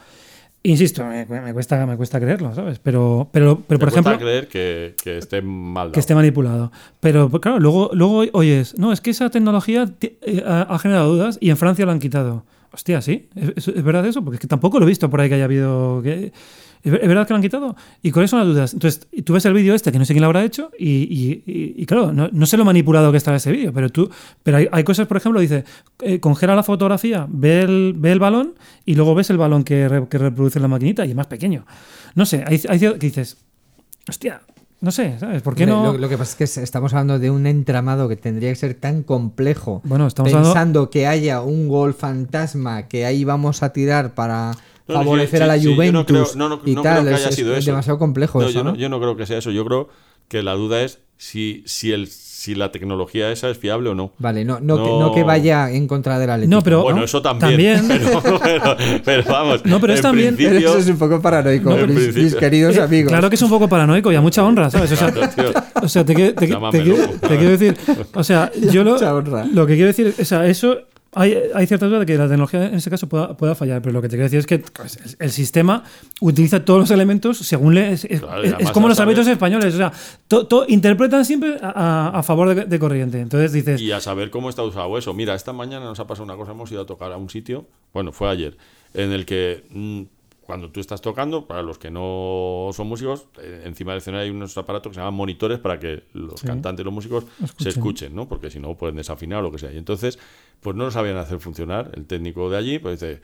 [0.65, 2.79] Insisto, me, me cuesta, me cuesta creerlo, ¿sabes?
[2.79, 6.71] Pero, pero, pero Me por cuesta ejemplo creer que, que esté mal que esté manipulado.
[7.01, 11.37] Pero claro, luego, luego oyes, no, es que esa tecnología eh, ha, ha generado dudas
[11.41, 12.45] y en Francia lo han quitado.
[12.73, 13.29] Hostia, ¿sí?
[13.35, 14.23] ¿Es, verdad eso?
[14.23, 16.01] Porque es que tampoco lo he visto por ahí que haya habido...
[16.03, 17.75] ¿Es ver- es verdad que lo han quitado?
[18.01, 18.73] ¿Y cuáles son las dudas?
[18.73, 21.43] Entonces, tú ves el vídeo este, que no sé quién lo habrá hecho, y, y-
[21.77, 24.09] y- claro, no, no sé lo manipulado que está ese vídeo, pero tú
[24.41, 25.63] pero hay, hay cosas, por ejemplo, dice,
[26.01, 28.55] eh, congela la fotografía, ve el, ve el balón,
[28.85, 31.65] y luego ves el balón que, que reproduce la maquinita, y es más pequeño.
[32.15, 33.37] No sé, hay, hay que dices,
[34.09, 34.41] hostia,
[34.83, 35.41] no sé, ¿sabes?
[35.41, 35.93] ¿Por qué no...?
[35.93, 38.55] Lo, lo que pasa es que es- estamos hablando de un entramado que tendría que
[38.55, 39.81] ser tan complejo.
[39.85, 44.51] Bueno, estamos pensando hablando- que haya un gol fantasma que ahí vamos a tirar para
[44.87, 46.81] No, favorecer sí, a la sí, sí, yo no Juventus creo- no, no- y no
[46.81, 47.01] tal.
[47.01, 47.71] creo que es, haya es sido eso.
[47.71, 48.71] demasiado complejo No, eso, yo, ¿no?
[48.71, 49.51] no, yo no creo que sea eso.
[49.51, 49.89] Yo creo
[50.27, 52.07] que la duda es si, si, el,
[52.43, 54.11] si la tecnología esa es fiable o no.
[54.19, 54.99] Vale, no, no, Que, No.
[54.99, 56.55] no que vaya en contra del Atlético.
[56.57, 57.77] No, pero- Bueno, eso también.
[57.77, 57.87] También.
[58.21, 59.65] Pero, pero- pero vamos.
[59.65, 62.23] No, pero es también- principio- Eso es un poco paranoico, No, mis, principio.
[62.23, 63.09] mis queridos amigos.
[63.11, 64.91] Claro que es un poco paranoico y a mucha honra, ¿sabes?
[64.91, 66.53] O sea, Claro, o sea te, quiero- te- te
[67.27, 67.77] te quiero decir,
[68.13, 69.45] o sea, yo lo, Mucha honra.
[69.45, 70.79] lo que quiero decir, o sea, eso
[71.15, 73.93] hay, hay cierta duda de que la tecnología en ese caso pueda, pueda fallar, pero
[73.93, 75.83] lo que te quiero decir es que pues, el sistema
[76.21, 77.91] utiliza todos los elementos según le.
[77.93, 79.91] Es, Claro, es- es como los árbitros españoles, o sea,
[80.27, 81.69] to- to- interpretan siempre a,
[82.09, 83.19] a- a favor de, de corriente.
[83.19, 85.13] Entonces dices, Y a saber cómo está usado eso.
[85.13, 87.65] Mira, esta mañana nos ha pasado una cosa, hemos ido a tocar a un sitio,
[87.93, 88.57] bueno, fue ayer,
[88.93, 90.01] en el que mm,
[90.45, 94.29] cuando tú estás tocando, para los que no son músicos, eh, encima del escenario hay
[94.29, 96.47] unos aparatos que se llaman monitores para que los Sí.
[96.47, 97.55] cantantes los músicos Escuchen.
[97.57, 98.27] se escuchen, ¿no?
[98.27, 99.71] Porque si no pueden desafinar o lo que sea.
[99.71, 100.19] Y entonces,
[100.61, 101.91] pues no lo sabían hacer funcionar.
[101.95, 103.21] El técnico de allí, pues dice,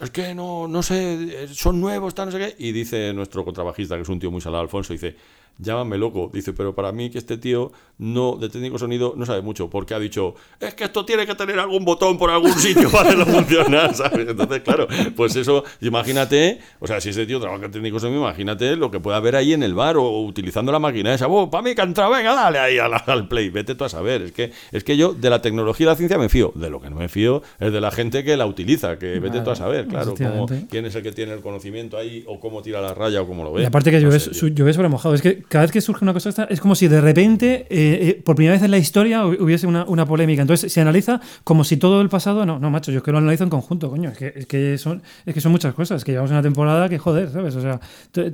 [0.00, 2.56] es que no, no sé, eh, son nuevos, tal, no sé qué.
[2.58, 5.14] Y dice nuestro contrabajista, que es un tío muy salado, Alfonso, dice,
[5.58, 6.30] llámame loco.
[6.32, 9.94] Dice, pero para mí que este tío no de técnico sonido no sabe mucho, porque
[9.94, 13.26] ha dicho, es que esto tiene que tener algún botón por algún sitio para hacerlo
[13.26, 14.28] funcionar, ¿sabes?
[14.28, 18.74] Entonces, claro, pues eso, imagínate, o sea, si ese tío trabaja en técnico sonido, imagínate
[18.76, 21.28] lo que puede haber ahí en el bar o, utilizando la máquina esa.
[21.28, 23.88] Oh, para mí que ha entrado, venga, dale ahí al, al play, vete tú a
[23.88, 24.22] saber.
[24.22, 26.80] Es que, es que yo de la tecnología y la ciencia me fío, de lo
[26.80, 29.56] que no me fío es de la gente que la utiliza, que vete tú a
[29.56, 32.94] saber, claro, cómo, quién es el que tiene el conocimiento ahí o cómo tira la
[32.94, 33.62] raya o cómo lo ve.
[33.62, 35.14] Y aparte que No llueve, sé, yo- sobre mojado.
[35.14, 38.08] Es que cada vez que surge una cosa esta, es como si de repente, eh,
[38.10, 40.42] eh, por primera vez en la historia, hu- hubiese una, una polémica.
[40.42, 42.44] Entonces se analiza como si todo el pasado.
[42.46, 44.10] No, no, macho, yo es que lo analizo en conjunto, coño.
[44.10, 46.04] Es que, es que, son, es que son muchas cosas.
[46.04, 47.54] Que llevamos una temporada que joder, ¿sabes?
[47.56, 47.80] O sea,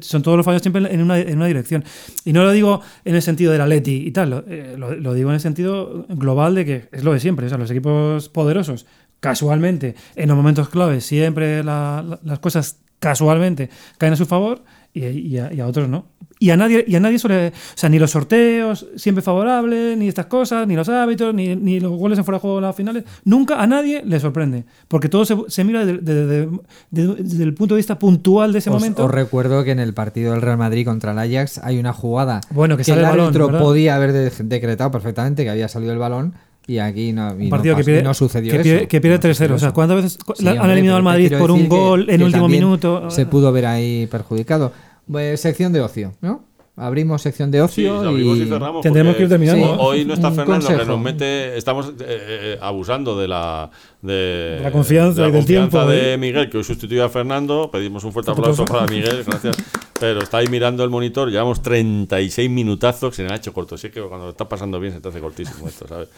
[0.01, 1.85] son todos los fallos siempre en una, en una dirección.
[2.25, 5.15] Y no lo digo en el sentido del Atleti y tal, lo, eh, lo- lo
[5.15, 7.47] digo en el sentido global de que es lo de siempre.
[7.47, 8.87] O sea, los equipos poderosos,
[9.21, 14.63] casualmente, en los momentos claves, siempre la- la- las cosas casualmente caen a su favor
[14.95, 16.07] y a, y a otros no.
[16.41, 17.49] Y a nadie, y a nadie suele.
[17.49, 21.81] O sea, ni los sorteos siempre favorables, ni estas cosas, ni los hábitos, ni, ni
[21.81, 23.05] los goles en fuera de juego en las finales.
[23.25, 24.65] Nunca a nadie le sorprende.
[24.87, 26.49] Porque todo se, se mira desde, desde-
[26.91, 29.05] desde- desde el punto de vista puntual de ese Os, momento.
[29.05, 32.41] os recuerdo que en el partido del Real Madrid contra el Ajax hay una jugada
[32.51, 35.69] Bueno, que que sale el el balón, árbitro podía haber de- decretado perfectamente que había
[35.69, 36.35] salido el balón
[36.67, 38.89] y aquí no, y un no partido que pas- pierde, no sucedió que eso.
[38.89, 39.35] que pierde No 3-0.
[39.35, 39.73] sucedió O sea.
[39.73, 42.23] ¿cuántas veces Sí, la- han hombre, eliminado al Madrid por un que- gol que en
[42.23, 43.11] último minuto?
[43.11, 44.73] Se pudo ver ahí perjudicado.
[45.11, 46.47] Pues, sección de ocio, ¿no?
[46.81, 48.83] Abrimos sección de Sí, ocio abrimos y, y cerramos.
[48.83, 49.65] Tendremos que ir terminando.
[49.73, 51.57] ho- Hoy no está Fernando, que nos mete.
[51.59, 53.69] Estamos eh, eh, abusando de la.
[54.01, 56.19] De, la confianza de y del confianza tiempo, de ¿eh?
[56.19, 57.69] Miguel, que hoy sustituye a Fernando.
[57.73, 59.57] Pedimos un fuerte aplauso para Miguel, gracias.
[59.99, 61.29] Pero está ahí mirando el monitor.
[61.33, 63.17] Llevamos 36 minutazos.
[63.17, 63.77] Se me ha hecho corto.
[63.77, 66.09] Sí que cuando lo estás pasando bien se te hace cortísimo esto, ¿sabes?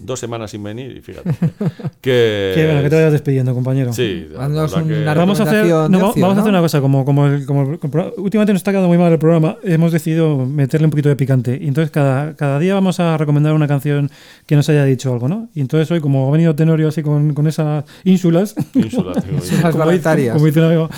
[0.00, 1.30] Dos semanas sin venir y fíjate.
[2.00, 3.92] que, Que, bueno, que te vayas despidiendo, compañero.
[3.92, 6.30] Sí, verdad que- Vamos a hacer, no, vamos a ¿no?
[6.40, 9.12] hacer una cosa, como, como, el, como el- como- últimamente nos está quedando muy mal
[9.12, 11.58] el programa, hemos decidido meterle un poquito de picante.
[11.60, 14.10] Y entonces cada, cada día vamos a recomendar una canción
[14.46, 15.48] que nos haya dicho algo, ¿no?
[15.54, 19.52] Y entonces hoy, como ha venido Tenorio así con, con esas ínsulas, Ínsula, digo, Las
[19.52, 19.70] ínsula.
[19.70, 20.90] como, dice, como dice un amigo,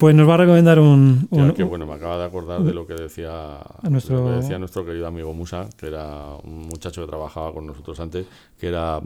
[0.00, 1.28] pues nos va a recomendar un...
[1.30, 4.36] Ya, un- qué bueno, me acaba de acordar de lo que decía nuestro- lo que
[4.42, 8.26] decía nuestro querido amigo Musa, que era un muchacho que trabajaba con nosotros antes,
[8.58, 9.00] que era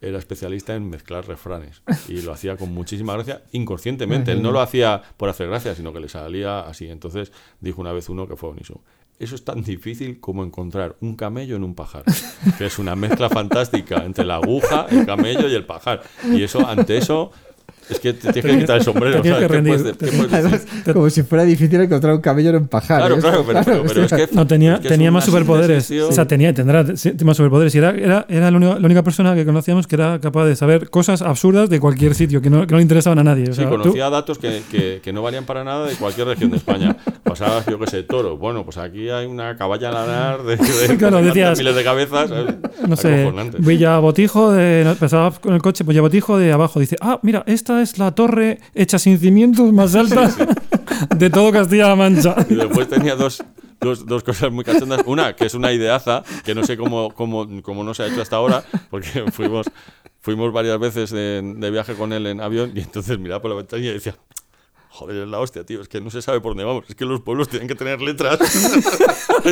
[0.00, 4.30] era especialista en mezclar refranes y lo hacía con muchísima gracia inconscientemente.
[4.30, 6.86] Él no lo hacía por hacer gracia, sino que le salía así.
[6.88, 8.80] Entonces dijo una vez uno que fue buenísimo.
[9.18, 12.04] Eso es tan difícil como encontrar un camello en un pajar,
[12.58, 16.00] que es una mezcla fantástica entre la aguja, el camello y el pajar.
[16.32, 17.32] Y eso, ante eso,
[17.90, 19.16] es que te tienes que quitar el sombrero.
[19.16, 19.50] te tienes ¿sabes?
[19.50, 19.96] que ¿Qué puedes- rendir.
[19.98, 20.34] puedes decir?
[20.34, 22.98] Además, como si fuera difícil encontrar un camello en pajar.
[23.00, 23.20] Claro, ¿eh?
[23.20, 25.90] claro, pero, pero- pero es que No, tenía, es que tenía más superpoderes.
[25.90, 27.74] O sea, tenía, tendrá sí, más superpoderes.
[27.74, 30.56] Y era, era, era la, única, la única persona que conocíamos que era capaz de
[30.56, 33.44] saber cosas absurdas de cualquier sitio, que no, que no le interesaban a nadie.
[33.44, 36.58] O Sí, sea, tú- conocía datos que, no valían para nada de cualquier región de
[36.58, 36.96] España.
[37.22, 38.36] Pasaba, yo qué sé, toro.
[38.36, 40.62] Bueno, pues aquí hay una caballa lanar de, de
[40.98, 42.30] Claro, tantas decías- miles de cabezas.
[42.86, 43.58] no sé, Acojonante.
[43.60, 46.80] Villabotijo, de, empezaba con el coche, pues Villabotijo de abajo.
[46.80, 50.34] Dice, ah, mira, esta es la torre hecha sin cimientos más alta
[51.16, 52.34] de todo Castilla-La Mancha.
[52.48, 53.42] Y después tenía dos,
[53.80, 55.02] dos, dos cosas muy cachondas.
[55.06, 58.22] Una, que es una ideaza, que no sé cómo, cómo, cómo no se ha hecho
[58.22, 59.66] hasta ahora, porque fuimos,
[60.20, 63.56] fuimos varias veces de, de viaje con él en avión y entonces miraba por la
[63.56, 64.14] ventana y decía...
[64.98, 65.80] Joder, es la hostia, tío.
[65.80, 66.82] Es que no se sabe por dónde vamos.
[66.88, 68.36] Es que los pueblos tienen que tener letras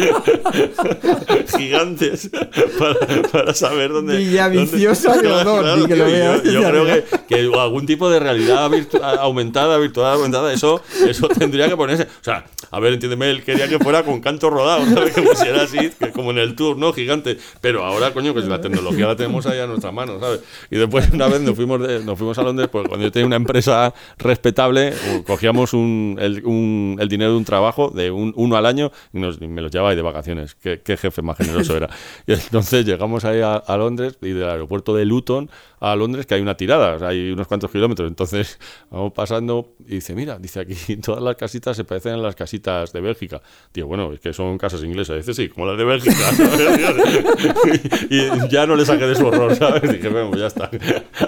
[1.57, 2.31] gigantes
[2.79, 4.17] para, para saber dónde.
[4.17, 8.11] Villaviciosa dónde- de Odón, ni que lo veas, Yo, yo creo que, que algún tipo
[8.11, 12.05] de realidad virtu- aumentada, virtual aumentada, eso, eso tendría que ponerse.
[12.05, 15.15] O sea, a ver, entiéndeme, él quería que fuera con canto rodado, ¿sabes?
[15.15, 16.93] Que pusiera así, que como en el tour, ¿no?
[16.93, 17.39] Gigante.
[17.61, 20.41] Pero ahora, coño, que la tecnología la tenemos ahí a nuestra mano, ¿sabes?
[20.71, 23.27] Y después, una vez nos fuimos, de- nos fuimos a Londres, pues cuando yo tenía
[23.27, 28.33] una empresa respetable, u- cogíamos un, el, un- el dinero de un trabajo, de un,
[28.37, 30.55] uno al año, y, nos- y me los llevaba ahí de vacaciones.
[30.55, 31.89] Qué, qué jefe más generoso era.
[32.27, 36.35] Y entonces llegamos ahí a, a Londres y del aeropuerto de Luton a Londres, que
[36.35, 38.09] hay una tirada, o sea, hay unos cuantos kilómetros.
[38.09, 38.59] Entonces
[38.91, 42.93] vamos pasando y dice, mira, dice aquí todas las casitas se parecen a las casitas
[42.95, 43.43] de Bélgica.
[43.75, 45.17] Digo, bueno, es que son casas inglesas.
[45.19, 46.15] Dice, sí, como las de Bélgica.
[48.11, 49.83] y, y ya no le saqué de su horror, ¿sabes?
[49.93, 50.71] Dije, bueno, pues ya está.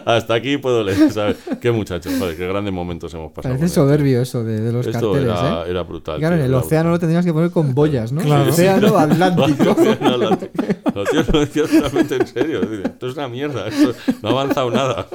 [0.05, 1.37] Hasta aquí puedo leer, ¿sabes?
[1.61, 3.55] Qué muchachos, joder, qué grandes momentos hemos pasado.
[3.59, 3.75] Parece.
[3.99, 5.71] Soberbio eso de, de los Esto carteles, era, ¿eh?
[5.71, 6.19] era brutal.
[6.19, 7.01] Claro, en el océano lo brutal.
[7.01, 8.21] tendrías que poner con boyas, ¿no?
[8.23, 8.49] Claro.
[8.51, 9.77] Océano Atlántico.
[10.01, 12.61] No, lo, lo tío lo decía totalmente en serio.
[12.85, 15.07] Esto es una mierda, esto no ha avanzado nada.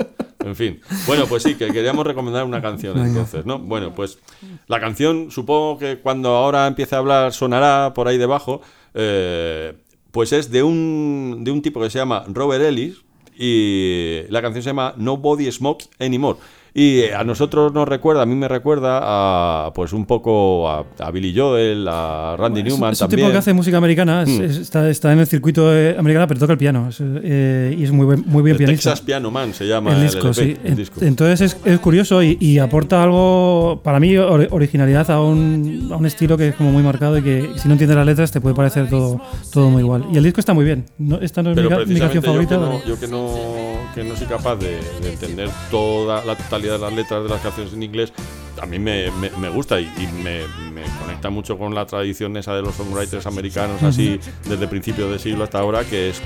[0.43, 0.81] En fin.
[1.07, 3.59] Bueno, pues sí, que queríamos recomendar una canción entonces, ¿no?
[3.59, 4.19] Bueno, pues
[4.67, 8.61] la canción, supongo que cuando ahora empiece a hablar sonará por ahí debajo.
[8.93, 9.73] eh,
[10.11, 13.01] pues es de un, de un tipo que se llama Robert Ellis
[13.35, 16.37] y la canción se llama Nobody Smokes Anymore.
[16.75, 21.11] Y a nosotros nos recuerda, a mí me recuerda a, pues un poco a, a
[21.11, 24.29] Billy Joel, a Randy Es un- Newman es un tipo que hace música americana, es-
[24.29, 24.41] Mm.
[24.43, 26.89] es- está, está en el circuito eh, americano, pero toca el piano.
[26.99, 28.89] eh, y es muy, muy bien El pianista.
[28.89, 30.57] Texas Piano Man se llama el el, disco, LP, sí.
[30.63, 30.99] el En- disco.
[31.05, 35.95] Entonces es, es curioso y, y aporta algo, para mí, or- originalidad a un, a
[35.95, 38.41] un estilo que es como muy marcado y que si no entiendes las letras te
[38.41, 39.21] puede parecer todo,
[39.51, 40.05] todo muy igual.
[40.11, 40.85] Y el disco está muy bien.
[40.97, 42.87] No, esta no es mi, Pero mi canción precisamente favorita.
[42.87, 43.43] yo, que no, yo que
[43.87, 47.29] no, que no soy capaz de, de entender toda la totalidad de las letras de
[47.29, 48.13] las canciones en inglés,
[48.61, 50.41] a mí me, me- me gusta y, y me,
[50.71, 55.19] me conecta mucho con la tradición esa de los songwriters americanos, así desde principios de
[55.19, 56.21] siglo hasta ahora, que es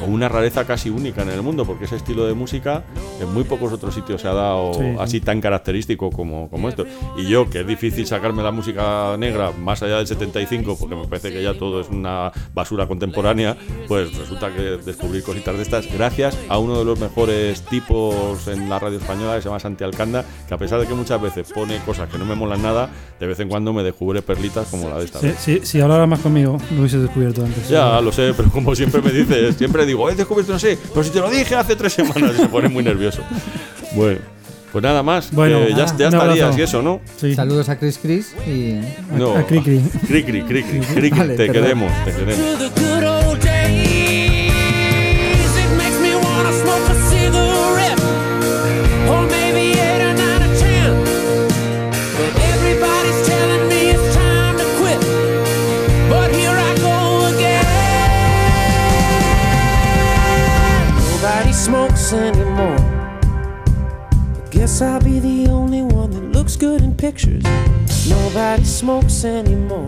[0.00, 2.82] con una rareza casi única en el mundo, porque ese estilo de música
[3.20, 4.96] en muy pocos otros sitios se ha dado Sí, sí.
[4.98, 6.84] así tan característico como, como esto.
[7.16, 11.06] Y yo, que es difícil sacarme la música negra más allá del 75, porque me
[11.06, 13.56] parece que ya todo es una basura contemporánea,
[13.88, 18.68] pues resulta que descubrir cositas de estas, gracias a uno de los mejores tipos en
[18.68, 21.50] la radio española, que se llama Santi Alcanda, que a pesar de que muchas veces
[21.52, 22.88] pone cosas que no me molan nada,
[23.20, 25.20] de vez en cuando me descubre perlitas como la de esta.
[25.20, 27.68] Si, si, si hablara más conmigo, lo hubiese descubierto antes.
[27.68, 31.04] Ya, lo sé, pero como siempre me dices, siempre digo, he descubierto no sé, pero
[31.04, 33.22] si te lo dije hace tres semanas, y se pone muy nervioso.
[33.94, 34.20] Bueno,
[34.72, 37.00] pues nada más, Bueno, que ya, estarías y eso, ¿no?
[37.16, 37.34] Sí.
[37.34, 38.80] Saludos a Chris Chris y
[39.16, 39.80] No, a Cricri.
[40.06, 41.62] Cricri, Cricri, Cricri, Vale, te perdón.
[41.62, 43.23] queremos, te queremos.
[64.74, 67.44] Guess I'll be the only one that looks good in pictures.
[68.08, 69.86] Nobody smokes anymore.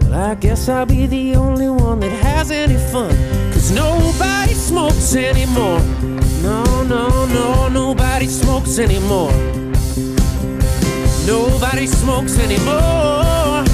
[0.00, 3.14] Well, I guess I'll be the only one that has any fun.
[3.52, 5.80] Cause nobody smokes anymore.
[6.42, 9.32] No, no, no, nobody smokes anymore.
[11.26, 13.64] Nobody smokes anymore.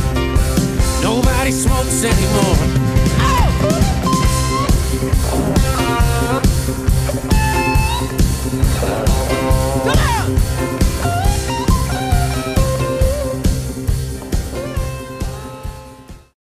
[1.04, 2.77] Nobody smokes anymore.